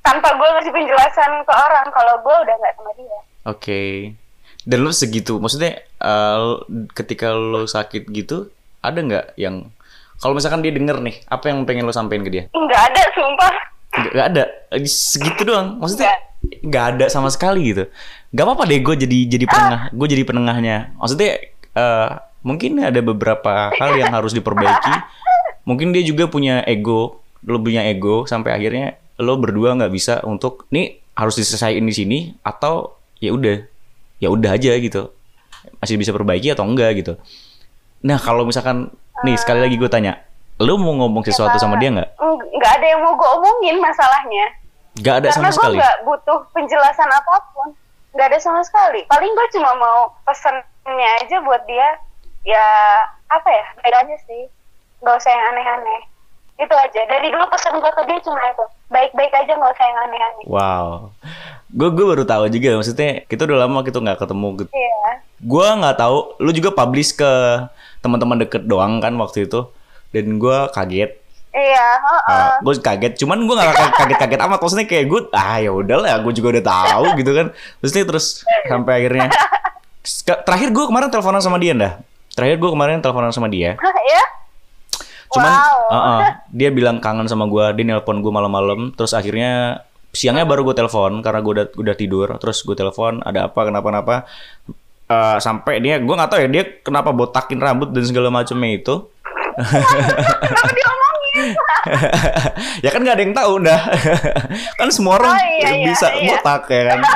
tanpa 0.00 0.30
gue 0.30 0.48
ngasih 0.48 0.70
penjelasan 0.70 1.30
ke 1.42 1.52
orang 1.52 1.86
kalau 1.90 2.14
gue 2.20 2.34
udah 2.38 2.54
nggak 2.54 2.74
sama 2.74 2.90
dia 2.94 3.18
Oke. 3.46 3.82
Dan 4.62 4.84
lo 4.84 4.92
segitu, 4.92 5.40
maksudnya 5.40 5.80
eh, 5.80 6.40
ketika 6.92 7.32
lo 7.32 7.64
sakit 7.64 8.04
gitu, 8.12 8.52
ada 8.78 8.98
nggak 8.98 9.26
yang 9.34 9.66
kalau 10.18 10.34
misalkan 10.34 10.60
dia 10.60 10.68
denger 10.68 11.00
nih, 11.00 11.16
apa 11.24 11.48
yang 11.48 11.64
pengen 11.64 11.82
lo 11.82 11.90
sampein 11.90 12.20
ke 12.20 12.28
dia? 12.28 12.44
nggak 12.50 12.82
ada 12.92 13.02
sumpah 13.10 13.54
Nggak, 13.98 14.12
nggak 14.14 14.26
ada, 14.30 14.44
segitu 14.86 15.42
doang. 15.42 15.82
Maksudnya 15.82 16.12
nggak 16.62 16.84
ada 16.94 17.04
sama 17.10 17.28
sekali 17.28 17.74
gitu. 17.74 17.84
Gak 18.30 18.44
apa-apa 18.44 18.68
deh, 18.68 18.78
gue 18.84 18.94
jadi 19.08 19.18
jadi 19.26 19.44
penengah, 19.48 19.82
gue 19.90 20.06
jadi 20.06 20.22
penengahnya. 20.22 20.76
Maksudnya 21.00 21.30
eh, 21.74 22.10
mungkin 22.44 22.78
ada 22.84 23.00
beberapa 23.00 23.72
hal 23.74 23.98
yang 23.98 24.12
harus 24.12 24.36
diperbaiki. 24.36 24.94
Mungkin 25.64 25.92
dia 25.92 26.04
juga 26.04 26.28
punya 26.28 26.64
ego, 26.64 27.20
lo 27.44 27.58
punya 27.60 27.84
ego 27.88 28.24
sampai 28.24 28.56
akhirnya 28.56 28.96
lo 29.18 29.34
berdua 29.38 29.74
nggak 29.74 29.92
bisa 29.92 30.22
untuk 30.22 30.70
nih 30.70 31.02
harus 31.18 31.34
diselesaikan 31.34 31.82
di 31.82 31.94
sini 31.94 32.18
atau 32.46 32.94
ya 33.18 33.34
udah 33.34 33.66
ya 34.22 34.30
udah 34.30 34.54
aja 34.54 34.78
gitu 34.78 35.10
masih 35.82 35.98
bisa 35.98 36.14
perbaiki 36.14 36.54
atau 36.54 36.62
enggak 36.62 37.02
gitu 37.02 37.18
nah 38.02 38.14
kalau 38.14 38.46
misalkan 38.46 38.94
nih 39.26 39.34
sekali 39.34 39.58
lagi 39.58 39.74
gue 39.74 39.90
tanya 39.90 40.22
lo 40.58 40.74
mau 40.74 40.94
ngomong 40.94 41.22
sesuatu 41.22 41.54
sama 41.56 41.78
dia 41.78 41.94
nggak? 41.94 42.10
Nggak 42.58 42.72
ada 42.82 42.86
yang 42.86 43.00
mau 43.06 43.14
gue 43.14 43.28
omongin 43.38 43.76
masalahnya. 43.78 44.46
Nggak 44.98 45.14
ada 45.22 45.28
karena 45.30 45.38
sama 45.38 45.46
gue 45.46 45.54
sekali. 45.54 45.76
nggak 45.78 45.96
butuh 46.02 46.38
penjelasan 46.50 47.10
apa 47.10 47.34
pun. 47.54 47.68
Nggak 48.18 48.26
ada 48.34 48.38
sama 48.42 48.60
sekali. 48.66 49.06
Paling 49.06 49.30
gue 49.30 49.46
cuma 49.54 49.70
mau 49.78 50.10
pesennya 50.26 51.08
aja 51.22 51.36
buat 51.46 51.62
dia. 51.70 51.88
Ya 52.42 52.66
apa 53.30 53.48
ya? 53.48 53.64
Aja 53.86 54.16
sih. 54.26 54.50
Nggak 54.98 55.14
usah 55.22 55.30
yang 55.30 55.44
aneh-aneh. 55.54 56.00
Itu 56.58 56.74
aja. 56.74 57.00
Dari 57.06 57.30
dulu 57.30 57.46
pesan 57.54 57.78
gue 57.78 57.92
ke 57.94 58.02
dia 58.10 58.18
cuma 58.26 58.42
itu. 58.42 58.66
Baik-baik 58.90 59.30
aja 59.30 59.52
nggak 59.54 59.72
usah 59.78 59.86
yang 59.86 59.98
aneh-aneh. 60.10 60.44
Wow, 60.50 61.14
gue 61.70 61.88
gue 61.94 62.06
baru 62.08 62.24
tahu 62.26 62.50
juga 62.50 62.80
maksudnya 62.80 63.22
kita 63.30 63.46
udah 63.46 63.68
lama 63.68 63.86
kita 63.86 64.02
nggak 64.02 64.18
ketemu. 64.18 64.48
gitu. 64.64 64.70
iya. 64.74 65.22
Gue 65.38 65.66
nggak 65.70 66.02
tahu, 66.02 66.34
lu 66.42 66.50
juga 66.50 66.74
publish 66.74 67.14
ke 67.14 67.30
teman-teman 68.02 68.42
deket 68.42 68.66
doang 68.66 68.98
kan 68.98 69.14
waktu 69.22 69.46
itu, 69.46 69.70
dan 70.14 70.26
gue 70.40 70.58
kaget. 70.72 71.12
iya 71.48 71.86
heeh. 71.98 72.48
gue 72.62 72.74
kaget, 72.78 73.12
cuman 73.18 73.38
gue 73.48 73.54
nggak 73.56 73.96
kaget-kaget 73.98 74.40
amat. 74.46 74.58
Maksudnya 74.62 74.86
kayak 74.86 75.04
gue, 75.10 75.20
ah 75.34 75.58
ya 75.58 75.72
udahlah, 75.74 76.20
gue 76.22 76.32
juga 76.36 76.48
udah 76.54 76.64
tahu 76.64 77.04
gitu 77.18 77.30
kan. 77.34 77.46
Maksudnya 77.82 78.04
terus 78.06 78.26
sampai 78.68 78.92
akhirnya, 79.02 79.28
terakhir 80.46 80.68
gue 80.70 80.84
kemarin 80.86 81.08
teleponan 81.10 81.42
sama 81.42 81.58
dia 81.58 81.72
dah. 81.74 81.92
Terakhir 82.36 82.56
gue 82.62 82.70
kemarin 82.70 83.02
teleponan 83.02 83.32
sama 83.34 83.50
dia. 83.50 83.74
Hah, 83.80 83.98
ya 84.06 84.22
Cuman 85.28 85.52
Wow. 85.52 85.92
uh-uh, 85.92 86.20
dia 86.56 86.70
bilang 86.72 87.04
kangen 87.04 87.28
sama 87.28 87.44
gua, 87.44 87.76
dia 87.76 87.84
nelpon 87.84 88.24
gua 88.24 88.32
malam-malam, 88.32 88.96
terus 88.96 89.12
akhirnya 89.12 89.84
siangnya 90.08 90.48
baru 90.48 90.64
gue 90.64 90.72
telepon 90.72 91.20
karena 91.20 91.40
gue 91.44 91.52
udah 91.52 91.66
udah 91.76 91.94
tidur, 91.96 92.28
terus 92.40 92.64
gue 92.64 92.72
telepon 92.72 93.20
ada 93.20 93.52
apa 93.52 93.60
kenapa 93.68 93.86
kenapa 93.92 94.14
Eh, 95.08 95.38
sampai 95.40 95.80
dia 95.80 95.96
gua 96.04 96.20
nggak 96.20 96.30
tahu 96.36 96.40
ya 96.44 96.48
dia 96.52 96.64
kenapa 96.84 97.16
botakin 97.16 97.56
rambut 97.56 97.88
dan 97.96 98.04
segala 98.04 98.28
macamnya 98.28 98.76
itu. 98.76 99.08
Kenapa 99.58 100.70
diomongin? 100.72 101.46
Ya 102.84 102.90
kan 102.94 103.00
nggak 103.02 103.16
ada 103.16 103.24
yang 103.24 103.34
tahu 103.36 103.52
dah. 103.64 103.80
kan 104.78 104.88
semua 104.92 105.18
orang 105.18 105.34
Oh, 105.34 105.38
iya, 105.38 105.70
iya, 105.72 105.86
bisa 105.90 106.08
iya. 106.14 106.38
botak 106.38 106.62
ya 106.70 106.82
kan. 106.94 106.98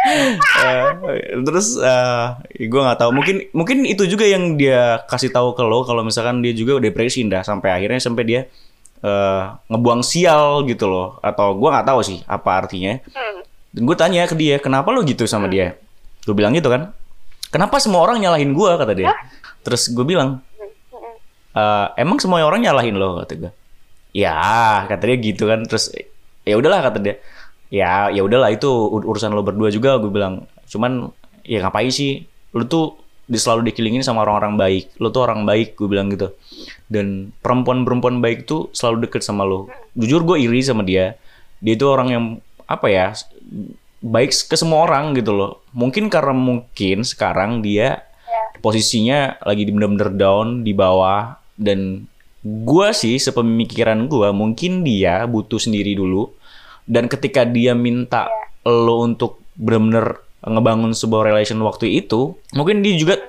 Eh, 0.00 1.36
terus 1.44 1.76
eh 1.76 2.24
gue 2.56 2.80
nggak 2.80 2.98
tahu. 3.04 3.10
Mungkin 3.12 3.52
mungkin 3.52 3.84
itu 3.84 4.08
juga 4.08 4.24
yang 4.24 4.56
dia 4.56 5.04
kasih 5.04 5.28
tahu 5.28 5.52
ke 5.52 5.60
lo 5.60 5.84
kalau 5.84 6.00
misalkan 6.00 6.40
dia 6.40 6.56
juga 6.56 6.80
depresi 6.80 7.20
dah 7.28 7.44
sampai 7.44 7.68
akhirnya 7.76 8.00
sampai 8.00 8.24
dia 8.24 8.40
eh 9.04 9.42
ngebuang 9.68 10.00
sial 10.00 10.64
gitu 10.64 10.88
loh. 10.88 11.20
Atau 11.20 11.52
gue 11.60 11.68
nggak 11.68 11.84
tahu 11.84 12.00
sih 12.00 12.24
apa 12.24 12.64
artinya. 12.64 12.96
Hmm. 13.12 13.44
dan 13.70 13.82
gue 13.86 13.96
tanya 14.00 14.26
ke 14.26 14.34
dia 14.34 14.56
kenapa 14.58 14.88
lo 14.90 15.04
gitu 15.04 15.28
sama 15.28 15.46
dia? 15.52 15.76
Gue 16.24 16.32
bilang 16.32 16.56
gitu 16.56 16.72
kan. 16.72 16.96
Kenapa 17.52 17.76
semua 17.76 18.00
orang 18.00 18.24
nyalahin 18.24 18.56
gue 18.56 18.70
kata 18.80 18.92
dia. 18.96 19.12
Terus 19.60 19.92
gue 19.92 20.02
bilang 20.08 20.40
"Eh, 21.50 21.86
emang 21.98 22.18
semua 22.22 22.42
orang 22.42 22.62
nyalahin 22.62 22.94
lo? 22.94 23.20
kata 23.22 23.34
gue 23.36 23.52
ya 24.10 24.34
kata 24.86 25.02
dia 25.06 25.16
gitu 25.18 25.46
kan. 25.46 25.62
Terus 25.66 25.90
ya 26.42 26.54
udahlah 26.58 26.82
kata 26.90 26.98
dia. 26.98 27.14
Ya 27.70 28.10
ya 28.10 28.22
udahlah 28.26 28.50
itu 28.50 28.66
ur- 28.66 29.06
urusan 29.06 29.30
lo 29.30 29.42
berdua 29.42 29.70
juga 29.70 29.98
gue 29.98 30.10
bilang. 30.10 30.46
Cuman 30.66 31.10
ya 31.42 31.62
ngapain 31.62 31.90
sih? 31.90 32.26
Lo 32.54 32.66
tuh 32.66 32.98
selalu 33.30 33.70
dikelilingin 33.70 34.02
sama 34.02 34.26
orang-orang 34.26 34.58
baik. 34.58 34.84
Lo 34.98 35.14
tuh 35.14 35.22
orang 35.26 35.46
baik 35.46 35.78
gue 35.78 35.86
bilang 35.86 36.10
gitu. 36.10 36.34
Dan 36.90 37.30
perempuan-perempuan 37.38 38.18
baik 38.18 38.46
tuh 38.46 38.70
selalu 38.74 39.06
deket 39.06 39.22
sama 39.22 39.46
lo. 39.46 39.70
Jujur 39.94 40.26
gue 40.26 40.42
iri 40.42 40.58
sama 40.62 40.82
dia. 40.82 41.14
Dia 41.62 41.78
itu 41.78 41.86
orang 41.86 42.08
yang 42.10 42.24
apa 42.66 42.86
ya 42.90 43.14
baik 44.00 44.30
ke 44.34 44.56
semua 44.58 44.82
orang 44.86 45.14
gitu 45.14 45.30
loh. 45.30 45.62
Mungkin 45.70 46.10
karena 46.10 46.34
mungkin 46.34 47.02
sekarang 47.06 47.62
dia 47.62 48.02
Ya. 48.30 48.62
posisinya 48.62 49.42
lagi 49.42 49.66
di 49.66 49.74
bener-bener 49.74 50.14
down 50.14 50.62
di 50.62 50.70
bawah 50.70 51.34
dan 51.60 52.08
gua 52.40 52.96
sih 52.96 53.20
sepemikiran 53.20 54.08
gua 54.08 54.32
mungkin 54.32 54.80
dia 54.80 55.28
butuh 55.28 55.60
sendiri 55.60 55.92
dulu. 55.92 56.32
Dan 56.88 57.06
ketika 57.06 57.44
dia 57.44 57.76
minta 57.76 58.26
lo 58.64 59.04
untuk 59.04 59.44
bener-bener 59.54 60.24
ngebangun 60.40 60.96
sebuah 60.96 61.28
relation 61.28 61.60
waktu 61.60 62.00
itu 62.00 62.32
mungkin 62.56 62.80
dia 62.80 62.96
juga 62.96 63.20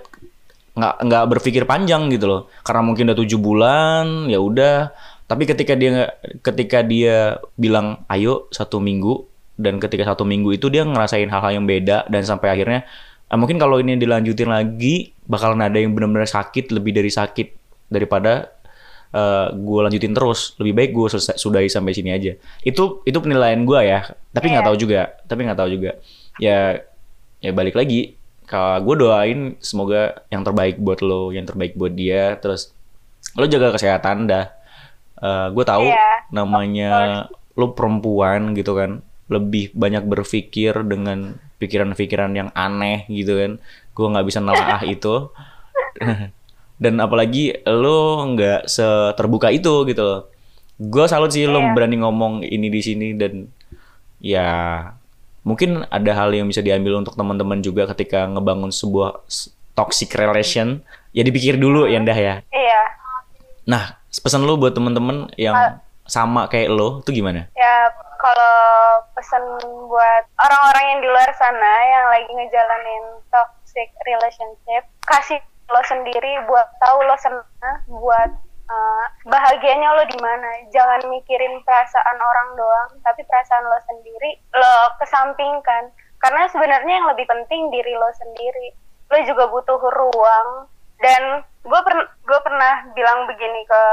nggak 0.71 0.95
nggak 1.03 1.23
berpikir 1.27 1.67
panjang 1.67 2.07
gitu 2.07 2.25
loh. 2.25 2.41
Karena 2.63 2.81
mungkin 2.87 3.11
udah 3.11 3.17
tujuh 3.19 3.39
bulan 3.43 4.31
ya 4.31 4.39
udah. 4.39 4.95
Tapi 5.27 5.43
ketika 5.43 5.75
dia 5.75 6.15
ketika 6.39 6.79
dia 6.81 7.35
bilang 7.59 8.07
ayo 8.07 8.47
satu 8.55 8.79
minggu 8.79 9.27
dan 9.61 9.77
ketika 9.77 10.07
satu 10.15 10.25
minggu 10.25 10.57
itu 10.57 10.73
dia 10.73 10.81
ngerasain 10.81 11.29
hal-hal 11.29 11.61
yang 11.61 11.69
beda 11.69 12.09
dan 12.09 12.25
sampai 12.25 12.49
akhirnya 12.49 12.81
eh, 13.29 13.37
mungkin 13.37 13.61
kalau 13.61 13.77
ini 13.77 13.95
dilanjutin 13.95 14.49
lagi 14.49 15.13
bakalan 15.29 15.61
ada 15.61 15.77
yang 15.77 15.93
benar-benar 15.93 16.25
sakit 16.25 16.73
lebih 16.73 16.97
dari 16.97 17.13
sakit 17.13 17.60
daripada 17.91 18.49
gue 19.51 19.79
lanjutin 19.83 20.15
terus. 20.15 20.55
Lebih 20.55 20.73
baik 20.73 20.91
gue 20.95 21.07
selesai 21.11 21.35
sudahi 21.35 21.67
sampai 21.67 21.91
sini 21.91 22.15
aja. 22.15 22.31
Itu 22.63 23.03
itu 23.03 23.19
penilaian 23.19 23.59
gue 23.61 23.79
ya. 23.83 24.07
Tapi 24.31 24.47
nggak 24.49 24.63
Iya. 24.63 24.69
tahu 24.71 24.77
juga. 24.79 25.01
Tapi 25.27 25.39
nggak 25.43 25.59
tahu 25.59 25.69
juga. 25.69 25.91
Ya 26.39 26.79
ya 27.37 27.51
balik 27.51 27.75
lagi. 27.75 28.15
Kalau 28.47 28.79
gue 28.81 28.95
doain 28.97 29.39
semoga 29.59 30.23
yang 30.27 30.43
terbaik 30.43 30.75
buat 30.75 30.99
lo 30.99 31.29
yang 31.29 31.43
terbaik 31.43 31.75
buat 31.75 31.91
dia. 31.91 32.39
Terus 32.39 32.71
lo 33.35 33.43
jaga 33.45 33.75
kesehatan 33.75 34.31
dah. 34.31 34.47
Gue 35.51 35.65
tahu 35.67 35.91
Iya, 35.91 36.31
namanya 36.31 36.91
lo 37.53 37.75
perempuan 37.75 38.55
gitu 38.55 38.73
kan. 38.73 39.03
Lebih 39.27 39.75
banyak 39.75 40.07
berpikir 40.07 40.71
dengan 40.83 41.35
pikiran-pikiran 41.59 42.31
yang 42.31 42.49
aneh 42.51 43.03
gitu 43.05 43.35
kan. 43.35 43.51
Gue 43.91 44.07
nggak 44.07 44.23
bisa 44.23 44.39
nelaah 44.39 44.81
itu 44.95 45.27
dan 46.81 46.97
apalagi 46.97 47.61
lo 47.69 48.25
nggak 48.33 48.65
seterbuka 48.65 49.53
itu 49.53 49.85
gitu 49.85 50.01
loh. 50.01 50.19
Gue 50.81 51.05
salut 51.05 51.29
sih 51.29 51.45
lo 51.45 51.61
Iya. 51.61 51.77
berani 51.77 52.01
ngomong 52.01 52.41
ini 52.41 52.73
di 52.73 52.81
sini 52.81 53.13
dan 53.13 53.45
ya 54.17 54.49
mungkin 55.45 55.85
ada 55.93 56.11
hal 56.17 56.33
yang 56.33 56.49
bisa 56.49 56.65
diambil 56.65 56.97
untuk 56.97 57.13
teman-teman 57.13 57.61
juga 57.61 57.85
ketika 57.93 58.25
ngebangun 58.25 58.73
sebuah 58.73 59.21
toxic 59.77 60.09
relation. 60.17 60.81
Ya 61.13 61.21
dipikir 61.21 61.61
dulu 61.61 61.85
ya 61.85 62.01
dah 62.01 62.17
ya. 62.17 62.35
Iya. 62.49 62.81
Nah 63.69 64.01
pesan 64.09 64.41
lo 64.41 64.57
buat 64.57 64.73
teman-teman 64.73 65.29
yang 65.37 65.53
sama 66.09 66.49
kayak 66.49 66.73
lo 66.73 67.05
tuh 67.05 67.13
gimana? 67.13 67.45
Ya 67.53 67.93
kalau 68.17 68.57
pesan 69.13 69.41
buat 69.85 70.23
orang-orang 70.41 70.85
yang 70.93 70.99
di 71.05 71.07
luar 71.13 71.29
sana 71.37 71.73
yang 71.93 72.05
lagi 72.09 72.29
ngejalanin 72.29 73.03
toxic 73.29 73.89
relationship 74.01 74.83
kasih 75.05 75.37
lo 75.71 75.81
sendiri 75.87 76.43
buat 76.45 76.67
tahu 76.83 76.99
lo 77.07 77.15
senang 77.19 77.79
buat 77.87 78.29
uh, 78.67 79.05
bahagianya 79.27 79.89
lo 79.95 80.03
di 80.07 80.19
mana. 80.19 80.67
Jangan 80.71 81.07
mikirin 81.07 81.63
perasaan 81.63 82.17
orang 82.19 82.49
doang 82.59 82.89
tapi 83.03 83.23
perasaan 83.25 83.65
lo 83.65 83.79
sendiri 83.87 84.37
lo 84.55 84.73
kesampingkan. 84.99 85.91
Karena 86.21 86.45
sebenarnya 86.53 86.93
yang 87.01 87.07
lebih 87.09 87.25
penting 87.25 87.73
diri 87.73 87.97
lo 87.97 88.09
sendiri. 88.13 88.67
Lo 89.09 89.17
juga 89.25 89.49
butuh 89.49 89.79
ruang. 89.79 90.69
Dan 91.01 91.41
gue 91.65 91.81
pernah 91.81 92.05
gue 92.05 92.39
pernah 92.45 92.73
bilang 92.93 93.25
begini 93.25 93.65
ke 93.65 93.83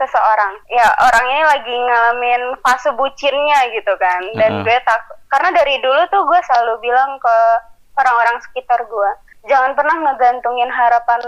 seseorang 0.00 0.56
ya 0.72 0.88
orang 0.96 1.28
ini 1.28 1.44
lagi 1.44 1.76
ngalamin 1.76 2.42
fase 2.64 2.92
bucinnya 2.92 3.68
gitu 3.72 3.92
kan. 3.96 4.20
Dan 4.36 4.60
Mm-mm. 4.60 4.64
gue 4.68 4.78
takut 4.84 5.16
karena 5.30 5.48
dari 5.54 5.78
dulu 5.78 6.02
tuh 6.10 6.22
gue 6.26 6.40
selalu 6.44 6.74
bilang 6.82 7.16
ke 7.22 7.36
orang-orang 7.98 8.36
sekitar 8.44 8.80
gue 8.84 9.10
jangan 9.48 9.72
pernah 9.74 9.96
ngegantungin 9.96 10.68
harapan 10.68 11.22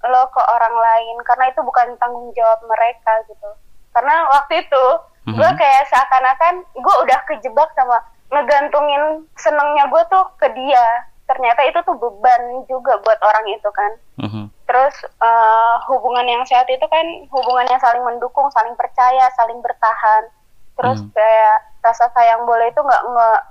lo 0.00 0.22
ke 0.32 0.40
orang 0.40 0.72
lain 0.72 1.16
karena 1.28 1.52
itu 1.52 1.60
bukan 1.60 1.92
tanggung 2.00 2.32
jawab 2.32 2.60
mereka 2.64 3.12
gitu 3.28 3.50
karena 3.92 4.24
waktu 4.30 4.64
itu 4.64 4.84
gue 5.28 5.50
Mhm. 5.52 5.58
kayak 5.60 5.84
seakan-akan 5.92 6.64
gue 6.72 6.94
udah 7.04 7.20
kejebak 7.28 7.68
sama 7.76 8.00
ngegantungin 8.32 9.28
senengnya 9.36 9.84
gue 9.90 10.02
tuh 10.08 10.24
ke 10.40 10.48
dia 10.56 10.86
ternyata 11.28 11.62
itu 11.62 11.78
tuh 11.84 11.94
beban 11.94 12.42
juga 12.66 12.96
buat 13.04 13.20
orang 13.20 13.46
itu 13.50 13.70
kan 13.70 13.92
Mhm. 14.20 14.44
Terus 14.70 14.94
eh, 15.02 15.74
hubungan 15.90 16.22
yang 16.22 16.46
sehat 16.46 16.70
itu 16.70 16.86
kan 16.86 17.02
hubungan 17.34 17.66
yang 17.66 17.82
saling 17.82 18.06
mendukung, 18.06 18.46
saling 18.54 18.70
percaya, 18.78 19.26
saling 19.34 19.58
bertahan. 19.58 20.30
Terus 20.78 21.02
Hmm. 21.02 21.10
kayak 21.10 21.58
rasa 21.82 22.06
sayang 22.14 22.46
boleh 22.46 22.70
itu 22.70 22.78
nggak 22.78 23.02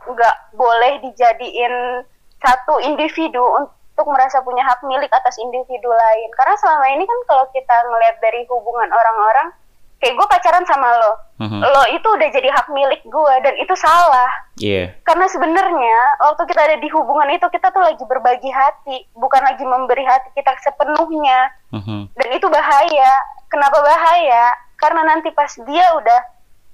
nggak 0.08 0.36
boleh 0.56 1.04
dijadiin 1.04 2.08
satu 2.40 2.80
individu 2.80 3.42
untuk 3.60 4.06
merasa 4.08 4.40
punya 4.40 4.64
hak 4.64 4.80
milik 4.84 5.12
atas 5.12 5.36
individu 5.38 5.88
lain. 5.88 6.30
Karena 6.34 6.56
selama 6.56 6.86
ini 6.90 7.04
kan 7.04 7.20
kalau 7.28 7.46
kita 7.52 7.76
ngelihat 7.84 8.16
dari 8.20 8.48
hubungan 8.48 8.88
orang-orang, 8.88 9.52
kayak 10.00 10.16
gue 10.16 10.28
pacaran 10.32 10.64
sama 10.64 10.96
lo, 10.96 11.12
Mhm. 11.44 11.60
lo 11.60 11.84
itu 11.92 12.08
udah 12.08 12.30
jadi 12.32 12.48
hak 12.48 12.72
milik 12.72 13.04
gue 13.04 13.34
dan 13.44 13.52
itu 13.60 13.76
salah 13.76 14.32
Iya. 14.56 14.96
karena 15.04 15.28
sebenarnya 15.28 16.00
waktu 16.24 16.48
kita 16.48 16.62
ada 16.72 16.78
di 16.80 16.88
hubungan 16.88 17.28
itu 17.28 17.44
kita 17.52 17.68
tuh 17.68 17.84
lagi 17.84 18.00
berbagi 18.08 18.48
hati 18.48 19.04
bukan 19.12 19.44
lagi 19.44 19.64
memberi 19.68 20.08
hati 20.08 20.32
kita 20.32 20.56
sepenuhnya 20.64 21.52
Mhm. 21.76 22.16
dan 22.16 22.28
itu 22.32 22.48
bahaya 22.48 23.12
kenapa 23.52 23.76
bahaya 23.84 24.56
karena 24.80 25.04
nanti 25.04 25.36
pas 25.36 25.52
dia 25.68 25.84
udah 25.96 26.22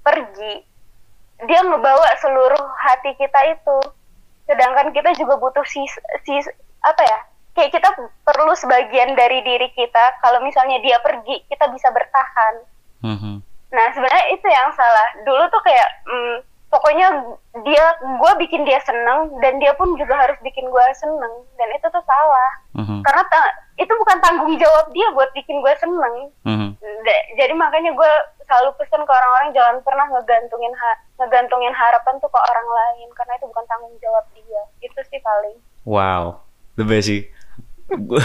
pergi 0.02 0.62
dia 1.44 1.60
ngebawa 1.62 2.06
seluruh 2.22 2.66
hati 2.78 3.18
kita 3.18 3.58
itu 3.58 3.78
sedangkan 4.46 4.94
kita 4.94 5.14
juga 5.18 5.38
butuh 5.38 5.66
sis, 5.66 5.94
sis 6.24 6.46
apa 6.82 7.02
ya 7.02 7.20
kayak 7.56 7.72
kita 7.72 7.90
perlu 8.22 8.54
sebagian 8.54 9.16
dari 9.16 9.42
diri 9.42 9.70
kita 9.74 10.20
kalau 10.22 10.44
misalnya 10.44 10.78
dia 10.80 11.00
pergi 11.02 11.42
kita 11.50 11.66
bisa 11.70 11.90
bertahan 11.90 12.66
Mhm. 13.06 13.34
Nah 13.70 13.88
sebenarnya 13.94 14.26
itu 14.34 14.48
yang 14.48 14.70
salah. 14.74 15.08
Dulu 15.22 15.44
tuh 15.52 15.62
kayak 15.62 15.90
mm, 16.08 16.36
pokoknya 16.72 17.08
dia 17.62 17.86
gue 18.02 18.32
bikin 18.42 18.66
dia 18.66 18.82
seneng 18.82 19.30
dan 19.44 19.62
dia 19.62 19.76
pun 19.78 19.94
juga 19.94 20.16
harus 20.18 20.38
bikin 20.42 20.66
gue 20.66 20.86
seneng 20.98 21.34
dan 21.60 21.68
itu 21.70 21.88
tuh 21.92 22.04
salah. 22.04 22.52
Mhm. 22.74 23.04
Karena 23.06 23.24
ta- 23.30 23.56
itu 23.86 23.94
bukan 23.96 24.18
tanggung 24.18 24.58
jawab 24.58 24.90
dia 24.90 25.08
buat 25.14 25.30
bikin 25.32 25.62
gue 25.62 25.74
seneng. 25.78 26.16
Mhm. 26.42 26.70
Da- 26.82 27.26
jadi 27.38 27.54
makanya 27.54 27.94
gue 27.94 28.12
selalu 28.44 28.74
pesan 28.76 29.02
ke 29.02 29.12
orang-orang 29.12 29.50
jangan 29.54 29.78
pernah 29.82 30.06
ngegantungin 30.10 30.74
ha- 30.74 31.00
ngegantungin 31.18 31.70
harapan 31.72 32.18
tuh 32.18 32.28
ke 32.28 32.40
orang 32.42 32.68
lain 32.68 33.08
karena 33.14 33.34
itu 33.36 33.46
bukan 33.46 33.66
tanggung 33.66 33.96
jawab 34.00 34.26
dia. 34.34 34.62
Itu 34.82 35.00
sih 35.06 35.22
paling. 35.22 35.58
Wow, 35.86 36.42
the 36.74 36.84
best 36.84 37.08
sih. 37.08 37.30
gue 37.86 38.18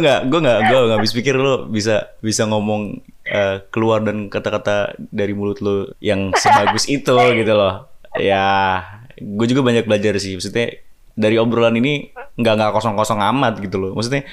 nggak 0.00 0.30
gue 0.30 0.38
nggak 0.38 0.58
gue 0.64 0.78
nggak 0.86 0.98
habis 1.02 1.10
pikir 1.10 1.34
lo 1.34 1.66
bisa 1.66 2.14
bisa 2.22 2.46
ngomong 2.46 3.02
eh, 3.26 3.58
keluar 3.68 4.06
dan 4.06 4.30
kata-kata 4.30 4.94
dari 5.10 5.34
mulut 5.34 5.58
lo 5.58 5.90
yang 5.98 6.30
sebagus 6.32 6.86
itu 6.94 7.10
gitu 7.10 7.52
loh 7.52 7.90
ya 8.14 8.78
gue 9.18 9.46
juga 9.50 9.66
banyak 9.66 9.82
belajar 9.82 10.14
sih 10.16 10.38
maksudnya 10.38 10.78
dari 11.14 11.38
obrolan 11.38 11.74
ini 11.74 12.10
nggak 12.34 12.54
nggak 12.54 12.72
kosong-kosong 12.74 13.22
amat 13.34 13.58
gitu 13.58 13.78
loh 13.78 13.90
maksudnya 13.94 14.26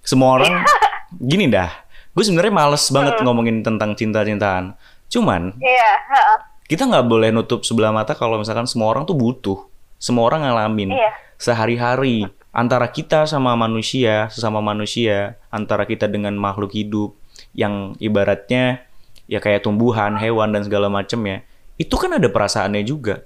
semua 0.00 0.38
orang 0.38 0.62
gini 1.30 1.50
dah 1.50 1.70
gue 2.14 2.22
sebenarnya 2.22 2.50
males 2.50 2.84
banget 2.88 3.18
ngomongin 3.22 3.62
tentang 3.62 3.94
cinta-cintaan 3.94 4.74
cuman 5.08 5.54
Iya. 5.58 5.90
ha-ha. 6.08 6.34
kita 6.64 6.84
nggak 6.84 7.06
boleh 7.06 7.30
nutup 7.30 7.62
sebelah 7.62 7.90
mata 7.90 8.12
kalau 8.12 8.38
misalkan 8.38 8.66
semua 8.66 8.90
orang 8.90 9.02
tuh 9.02 9.14
butuh 9.14 9.58
semua 9.98 10.26
orang 10.26 10.46
ngalamin 10.46 10.94
Iya. 10.94 11.10
sehari-hari 11.36 12.26
antara 12.50 12.86
kita 12.86 13.24
sama 13.24 13.54
manusia 13.54 14.26
sesama 14.28 14.58
manusia 14.58 15.38
antara 15.48 15.84
kita 15.84 16.06
dengan 16.06 16.34
makhluk 16.34 16.70
hidup 16.70 17.14
yang 17.52 17.94
ibaratnya 17.98 18.82
ya 19.26 19.38
kayak 19.38 19.62
tumbuhan 19.62 20.16
hewan 20.16 20.50
dan 20.50 20.62
segala 20.62 20.86
macem 20.88 21.18
ya 21.22 21.38
itu 21.76 21.94
kan 21.94 22.10
ada 22.12 22.26
perasaannya 22.26 22.82
juga 22.82 23.22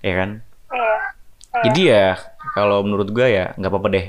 ya 0.00 0.14
kan 0.16 0.30
Iya. 0.68 0.94
Jadi 1.64 1.80
ya 1.82 2.06
kalau 2.52 2.82
menurut 2.82 3.08
gue 3.08 3.26
ya 3.26 3.52
nggak 3.54 3.68
apa-apa 3.68 3.88
deh. 3.90 4.06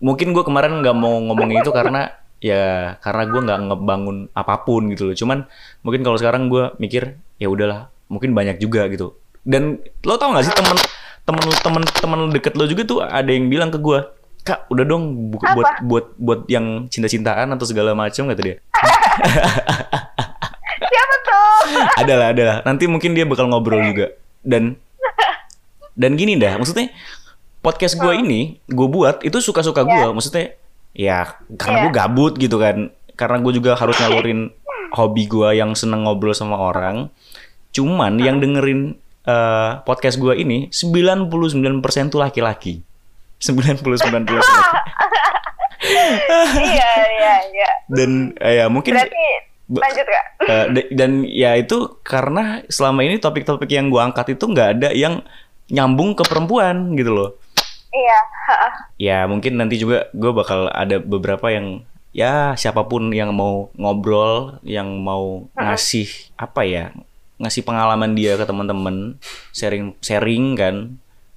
Mungkin 0.00 0.32
gue 0.32 0.40
kemarin 0.40 0.80
nggak 0.80 0.96
mau 0.96 1.20
ngomongin 1.20 1.60
itu 1.60 1.70
karena 1.70 2.08
ya 2.40 2.94
karena 2.98 3.22
gue 3.26 3.40
nggak 3.42 3.58
ngebangun 3.68 4.16
apa 4.32 4.54
pun 4.62 4.88
gitu 4.88 5.06
loh. 5.06 5.14
Cuman 5.14 5.38
mungkin 5.80 6.00
kalau 6.00 6.16
sekarang 6.16 6.48
gue 6.48 6.72
mikir 6.76 7.14
ya 7.36 7.46
udahlah 7.46 7.88
mungkin 8.08 8.32
banyak 8.32 8.56
juga 8.56 8.88
gitu. 8.88 9.12
Dan 9.40 9.80
lo 10.04 10.16
tau 10.16 10.32
gak 10.32 10.44
sih 10.44 10.52
temen 10.52 10.76
temen 11.24 11.40
temen 11.60 11.82
temen 11.86 12.18
deket 12.28 12.52
lo 12.54 12.64
juga 12.64 12.82
tuh 12.84 12.98
ada 13.00 13.28
yang 13.28 13.48
bilang 13.48 13.68
ke 13.68 13.76
gue 13.76 13.98
kak 14.40 14.68
udah 14.68 14.84
dong 14.84 15.30
bu- 15.30 15.40
Apa? 15.40 15.52
buat 15.52 15.68
buat 15.84 16.04
buat 16.16 16.40
yang 16.48 16.88
cinta-cintaan 16.88 17.48
atau 17.52 17.64
segala 17.64 17.92
macam 17.92 18.24
kata 18.24 18.40
dia. 18.40 18.56
Siapa 20.80 21.14
tuh? 21.22 21.60
adalah 22.02 22.32
adalah 22.32 22.56
nanti 22.64 22.84
mungkin 22.88 23.12
dia 23.12 23.24
bakal 23.24 23.48
ngobrol 23.48 23.80
juga. 23.84 24.12
Dan 24.40 24.76
dan 26.00 26.16
gini 26.16 26.34
dah 26.34 26.56
maksudnya 26.56 26.88
podcast 27.60 27.94
gue 27.94 28.12
ini 28.16 28.56
gue 28.64 28.88
buat 28.88 29.20
itu 29.20 29.36
suka-suka 29.36 29.84
gue 29.84 30.06
maksudnya 30.10 30.56
ya 30.90 31.36
karena 31.54 31.76
Iya. 31.76 31.84
gue 31.84 31.92
gabut 31.92 32.32
gitu 32.34 32.56
kan. 32.56 32.88
Karena 33.14 33.36
gue 33.38 33.52
juga 33.52 33.76
harus 33.76 33.94
nyalurin 34.00 34.48
hobi 34.90 35.28
gue 35.28 35.54
yang 35.54 35.76
seneng 35.76 36.02
ngobrol 36.02 36.32
sama 36.32 36.56
orang. 36.56 37.12
Cuman 37.70 38.16
yang 38.16 38.40
dengerin 38.40 38.96
eh, 39.22 39.70
podcast 39.84 40.16
gue 40.16 40.34
ini 40.34 40.72
99% 40.72 41.28
tuh 42.08 42.18
laki-laki. 42.18 42.80
99% 43.38 43.84
tuh 43.84 43.92
laki-laki 43.92 44.52
iya 46.60 46.90
iya 47.08 47.34
iya. 47.48 47.70
dan 47.88 48.36
eh, 48.36 48.60
ya 48.60 48.66
mungkin 48.68 48.92
Berarti 48.96 49.24
lanjut 49.70 50.06
kak. 50.06 50.24
Eh, 50.42 50.64
da- 50.74 50.90
dan 50.92 51.10
ya 51.22 51.54
itu 51.54 51.76
karena 52.02 52.60
selama 52.66 53.00
ini 53.00 53.16
topik-topik 53.16 53.70
yang 53.70 53.86
gua 53.86 54.10
angkat 54.10 54.34
itu 54.34 54.44
nggak 54.44 54.68
ada 54.76 54.88
yang 54.90 55.22
nyambung 55.70 56.18
ke 56.18 56.22
perempuan 56.26 56.94
gitu 56.98 57.14
loh. 57.14 57.30
Iya. 57.90 58.20
Ya 58.98 59.18
mungkin 59.26 59.58
nanti 59.58 59.78
juga 59.78 60.10
gue 60.14 60.30
bakal 60.30 60.70
ada 60.70 61.02
beberapa 61.02 61.50
yang 61.50 61.82
ya 62.10 62.54
siapa 62.58 62.86
pun 62.86 63.10
yang 63.14 63.30
mau 63.34 63.70
ngobrol, 63.78 64.58
yang 64.66 64.98
mau 65.02 65.46
ngasih 65.54 66.34
apa 66.38 66.66
ya, 66.66 66.84
ngasih 67.38 67.62
pengalaman 67.62 68.14
dia 68.14 68.34
ke 68.38 68.44
teman-teman, 68.46 69.18
sharing 69.54 69.94
sharing 70.02 70.54
kan. 70.58 70.76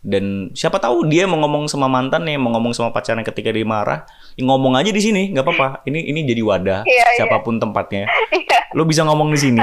Dan 0.03 0.51
siapa 0.51 0.83
tahu 0.83 1.07
dia 1.07 1.23
mau 1.23 1.39
ngomong 1.39 1.71
sama 1.71 1.87
mantan 1.87 2.27
nih, 2.27 2.35
mau 2.35 2.51
ngomong 2.51 2.75
sama 2.75 2.91
pacarnya 2.91 3.23
ketika 3.23 3.55
dia 3.55 3.63
marah, 3.63 4.03
ya 4.35 4.43
ngomong 4.43 4.75
aja 4.75 4.91
di 4.91 4.99
sini, 4.99 5.31
nggak 5.31 5.47
apa-apa. 5.47 5.67
Ini 5.87 6.11
ini 6.11 6.19
jadi 6.27 6.43
wadah, 6.43 6.79
Iya, 6.83 6.91
iya. 6.91 7.05
siapa 7.23 7.39
pun 7.39 7.55
tempatnya. 7.57 8.09
Iya. 8.35 8.59
Lo 8.75 8.83
bisa 8.83 9.05
ngomong 9.07 9.31
di 9.31 9.39
sini, 9.39 9.61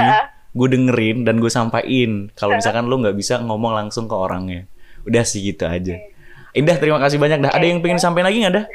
gue 0.51 0.67
dengerin 0.67 1.23
dan 1.23 1.39
gue 1.39 1.47
sampaikan. 1.47 2.29
Kalau 2.35 2.55
misalkan 2.55 2.87
lo 2.91 2.99
nggak 2.99 3.15
bisa 3.15 3.39
ngomong 3.39 3.71
langsung 3.75 4.05
ke 4.05 4.15
orangnya, 4.15 4.67
udah 5.07 5.23
sih 5.23 5.41
gitu 5.41 5.63
aja. 5.65 5.95
Indah, 6.51 6.75
terima 6.75 6.99
kasih 6.99 7.15
banyak 7.15 7.39
dah. 7.39 7.51
Ada 7.55 7.65
yang 7.65 7.79
pengen 7.79 7.99
sampai 7.99 8.27
lagi 8.27 8.43
nggak 8.43 8.55
dah? 8.59 8.65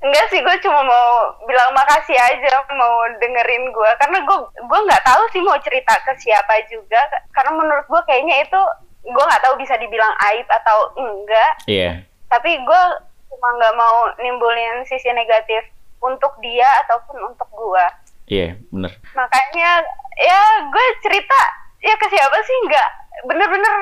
Enggak 0.00 0.26
sih, 0.32 0.40
gue 0.40 0.56
cuma 0.64 0.80
mau 0.80 1.08
bilang 1.44 1.76
makasih 1.76 2.16
aja 2.16 2.64
mau 2.72 3.04
dengerin 3.20 3.68
gue 3.68 3.90
karena 4.00 4.18
gue 4.24 4.38
gue 4.56 4.80
nggak 4.88 5.04
tahu 5.04 5.22
sih 5.36 5.42
mau 5.44 5.60
cerita 5.60 5.92
ke 6.00 6.16
siapa 6.16 6.56
juga 6.72 6.96
karena 7.36 7.52
menurut 7.52 7.84
gue 7.84 8.00
kayaknya 8.08 8.40
itu 8.40 8.60
gue 9.04 9.24
nggak 9.28 9.42
tahu 9.44 9.54
bisa 9.60 9.76
dibilang 9.76 10.08
aib 10.32 10.48
atau 10.48 10.78
enggak 10.96 11.52
Iya. 11.68 12.00
tapi 12.32 12.56
gue 12.56 12.82
cuma 13.28 13.48
nggak 13.60 13.74
mau 13.76 13.96
nimbulin 14.16 14.88
sisi 14.88 15.12
negatif 15.12 15.68
untuk 16.00 16.32
dia 16.40 16.66
ataupun 16.86 17.20
untuk 17.28 17.48
gue 17.52 17.84
Iya, 18.30 18.54
bener. 18.70 18.94
makanya 19.18 19.82
ya 20.14 20.40
gue 20.70 20.86
cerita 21.02 21.40
ya 21.82 21.94
ke 21.98 22.06
siapa 22.06 22.38
sih? 22.46 22.56
Nggak 22.70 22.88
bener-bener 23.26 23.74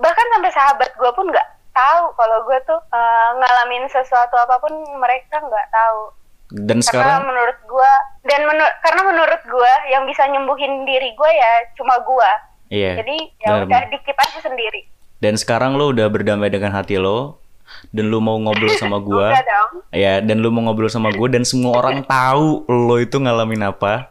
bahkan 0.00 0.26
sampai 0.32 0.50
sahabat 0.56 0.90
gue 0.96 1.10
pun 1.12 1.28
nggak 1.28 1.48
tahu 1.76 2.02
kalau 2.16 2.38
gue 2.48 2.58
tuh 2.64 2.80
eh, 2.88 3.28
ngalamin 3.36 3.84
sesuatu 3.92 4.32
apa 4.40 4.56
pun 4.64 4.72
mereka 4.96 5.44
nggak 5.44 5.68
tahu. 5.68 6.16
Dan 6.52 6.84
karena 6.84 7.20
sekarang, 7.20 7.22
menurut 7.28 7.58
gue 7.64 7.92
dan 8.28 8.40
menur- 8.44 8.76
karena 8.84 9.02
menurut 9.08 9.42
gue 9.44 9.72
yang 9.88 10.04
bisa 10.08 10.24
nyembuhin 10.28 10.84
diri 10.84 11.12
gue 11.16 11.30
ya 11.32 11.52
cuma 11.80 11.96
gue 12.04 12.30
iya. 12.68 13.00
jadi 13.00 13.16
ya 13.40 13.48
bener, 13.56 13.64
udah 13.68 13.80
dikip 13.88 14.16
aja 14.16 14.38
sendiri. 14.40 14.84
Dan 15.20 15.36
sekarang 15.40 15.80
lo 15.80 15.92
udah 15.92 16.08
berdamai 16.12 16.48
dengan 16.52 16.72
hati 16.76 16.96
lo, 17.00 17.40
dan 17.90 18.08
lo 18.08 18.18
mau 18.18 18.36
ngobrol 18.36 18.72
sama 18.74 18.98
dong. 18.98 19.72
Ya, 19.90 20.18
dan 20.18 20.40
lu 20.40 20.48
mau 20.48 20.64
ngobrol 20.64 20.88
sama 20.88 21.10
gue 21.14 21.28
dan 21.28 21.42
semua 21.42 21.76
orang 21.76 22.02
tahu 22.02 22.64
lo 22.66 22.96
itu 22.96 23.16
ngalamin 23.16 23.64
apa. 23.64 24.08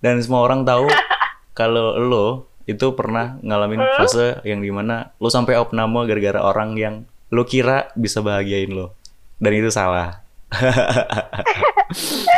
Dan 0.00 0.18
semua 0.18 0.42
orang 0.42 0.64
tahu 0.64 0.88
kalau 1.58 1.94
lo 1.96 2.26
itu 2.64 2.94
pernah 2.94 3.36
ngalamin 3.40 3.82
fase 3.96 4.38
yang 4.42 4.60
di 4.60 4.70
mana 4.70 5.10
lo 5.16 5.26
sampai 5.26 5.54
opname 5.54 6.06
gara-gara 6.06 6.40
orang 6.40 6.74
yang 6.74 6.94
lo 7.28 7.42
kira 7.44 7.90
bisa 7.94 8.20
bahagiain 8.20 8.70
lo. 8.70 8.94
Dan 9.36 9.54
itu 9.54 9.68
salah. 9.68 10.20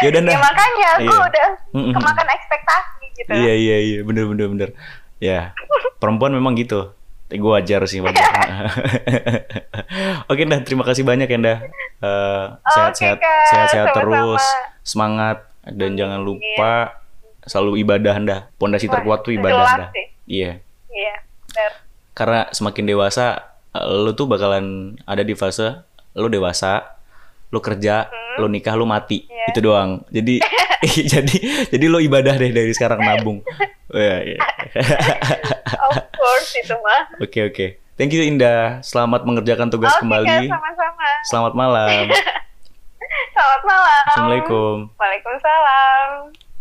Ya 0.02 0.08
udah 0.08 0.22
ya 0.24 0.28
dah. 0.32 0.40
makanya 0.40 0.88
gue 0.98 1.06
Iya. 1.06 1.18
udah 1.22 1.46
kemakan 1.92 2.26
ekspektasi 2.26 3.04
gitu. 3.14 3.30
Iya 3.30 3.52
iya 3.54 3.76
iya. 3.78 3.98
Bener 4.02 4.24
bener 4.26 4.46
bener. 4.48 4.68
Ya 5.20 5.52
perempuan 6.00 6.32
memang 6.32 6.56
gitu. 6.56 6.90
Tapi 7.32 7.40
gue 7.40 7.48
wajar 7.48 7.80
sih 7.88 8.04
wajar. 8.04 8.28
Oke 10.28 10.44
dah 10.44 10.60
terima 10.60 10.84
kasih 10.84 11.00
banyak 11.00 11.32
ya 11.32 11.38
dah. 11.40 11.58
Eh, 12.04 12.46
sehat-sehat 12.76 13.24
Kak. 13.24 13.48
sehat-sehat 13.48 13.88
terus 13.96 14.44
semangat 14.84 15.48
dan 15.64 15.96
jangan 15.96 16.20
lupa 16.20 17.00
selalu 17.48 17.88
ibadah 17.88 18.20
dah. 18.20 18.40
Pondasi 18.60 18.84
terkuat 18.84 19.24
tuh 19.24 19.32
ibadah 19.32 19.64
dah. 19.80 19.88
Iya. 20.28 20.60
iya 20.92 21.14
Karena 22.12 22.52
semakin 22.52 22.84
dewasa 22.84 23.56
eh, 23.72 23.80
lu 23.80 24.12
tuh 24.12 24.28
bakalan 24.28 25.00
ada 25.08 25.24
di 25.24 25.32
fase 25.32 25.88
lu 26.12 26.28
dewasa, 26.28 27.00
lu 27.48 27.64
kerja, 27.64 28.12
lu 28.38 28.46
nikah, 28.48 28.74
lu 28.78 28.86
mati. 28.86 29.28
Iya. 29.28 29.52
Itu 29.52 29.60
doang. 29.60 30.06
Jadi 30.08 30.40
jadi 31.14 31.36
jadi 31.70 31.84
lu 31.86 32.02
ibadah 32.02 32.34
deh 32.34 32.50
dari 32.50 32.72
sekarang 32.74 33.00
nabung. 33.02 33.40
Iya, 33.92 34.24
iya. 34.24 34.40
of 35.76 36.00
course 36.16 36.56
itu 36.56 36.72
mah 36.80 37.12
Oke 37.20 37.44
oke. 37.44 37.66
Thank 38.00 38.16
you 38.16 38.24
Indah. 38.24 38.80
Selamat 38.80 39.28
mengerjakan 39.28 39.68
tugas 39.68 39.92
oke 39.92 40.08
kembali. 40.08 40.48
Sama-sama 40.48 41.08
Selamat 41.28 41.52
malam. 41.52 42.08
selamat 43.36 43.62
malam 43.68 44.02
Assalamualaikum. 44.08 44.76
Waalaikumsalam 44.96 46.08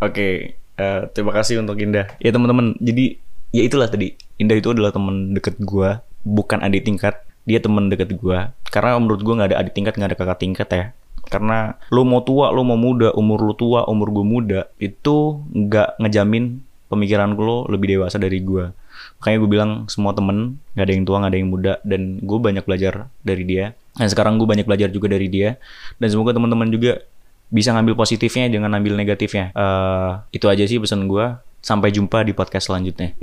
Oke. 0.03 0.59
eh, 0.59 1.01
terima 1.15 1.31
kasih 1.31 1.63
untuk 1.63 1.79
Indah. 1.79 2.11
Ya 2.19 2.35
teman-teman. 2.35 2.75
Jadi 2.83 3.23
ya 3.55 3.63
itulah 3.63 3.87
tadi. 3.87 4.11
Indah 4.35 4.59
itu 4.59 4.75
adalah 4.75 4.91
teman 4.91 5.31
deket 5.31 5.55
gua, 5.63 6.03
bukan 6.27 6.59
adik 6.59 6.83
tingkat. 6.83 7.15
Dia 7.47 7.63
teman 7.63 7.87
deket 7.87 8.11
gua. 8.19 8.51
Karena 8.67 8.99
menurut 8.99 9.23
gua 9.23 9.39
nggak 9.39 9.55
ada 9.55 9.57
adik 9.63 9.71
tingkat, 9.71 9.95
nggak 9.95 10.11
ada 10.11 10.17
kakak 10.19 10.39
tingkat 10.43 10.67
ya. 10.67 10.85
Karena 11.27 11.77
lu 11.93 12.07
mau 12.07 12.23
tua, 12.23 12.49
lu 12.49 12.63
mau 12.65 12.79
muda, 12.79 13.13
umur 13.13 13.39
lu 13.43 13.53
tua, 13.53 13.85
umur 13.87 14.09
gua 14.11 14.25
muda, 14.25 14.59
itu 14.81 15.41
nggak 15.51 16.01
ngejamin 16.01 16.63
pemikiran 16.91 17.35
lu 17.35 17.67
lebih 17.71 17.99
dewasa 17.99 18.19
dari 18.19 18.43
gua. 18.43 18.75
Makanya 19.21 19.37
gue 19.37 19.49
bilang 19.49 19.71
semua 19.85 20.17
temen 20.17 20.57
nggak 20.73 20.85
ada 20.85 20.93
yang 20.93 21.05
tua 21.05 21.17
nggak 21.21 21.31
ada 21.31 21.39
yang 21.39 21.49
muda 21.49 21.73
dan 21.85 22.01
gue 22.21 22.37
banyak 22.41 22.63
belajar 22.65 22.93
dari 23.21 23.43
dia. 23.45 23.77
Dan 23.93 24.07
sekarang 24.09 24.41
gue 24.41 24.47
banyak 24.49 24.65
belajar 24.65 24.89
juga 24.89 25.13
dari 25.13 25.29
dia. 25.29 25.61
Dan 26.01 26.07
semoga 26.09 26.33
teman-teman 26.33 26.69
juga 26.73 27.05
bisa 27.51 27.75
ngambil 27.75 27.93
positifnya 27.99 28.49
jangan 28.49 28.71
ambil 28.81 28.97
negatifnya. 28.97 29.53
Eh 29.53 30.41
itu 30.41 30.45
aja 30.49 30.63
sih 30.65 30.81
pesan 30.81 31.05
gue. 31.05 31.37
Sampai 31.61 31.93
jumpa 31.93 32.25
di 32.25 32.33
podcast 32.33 32.73
selanjutnya. 32.73 33.13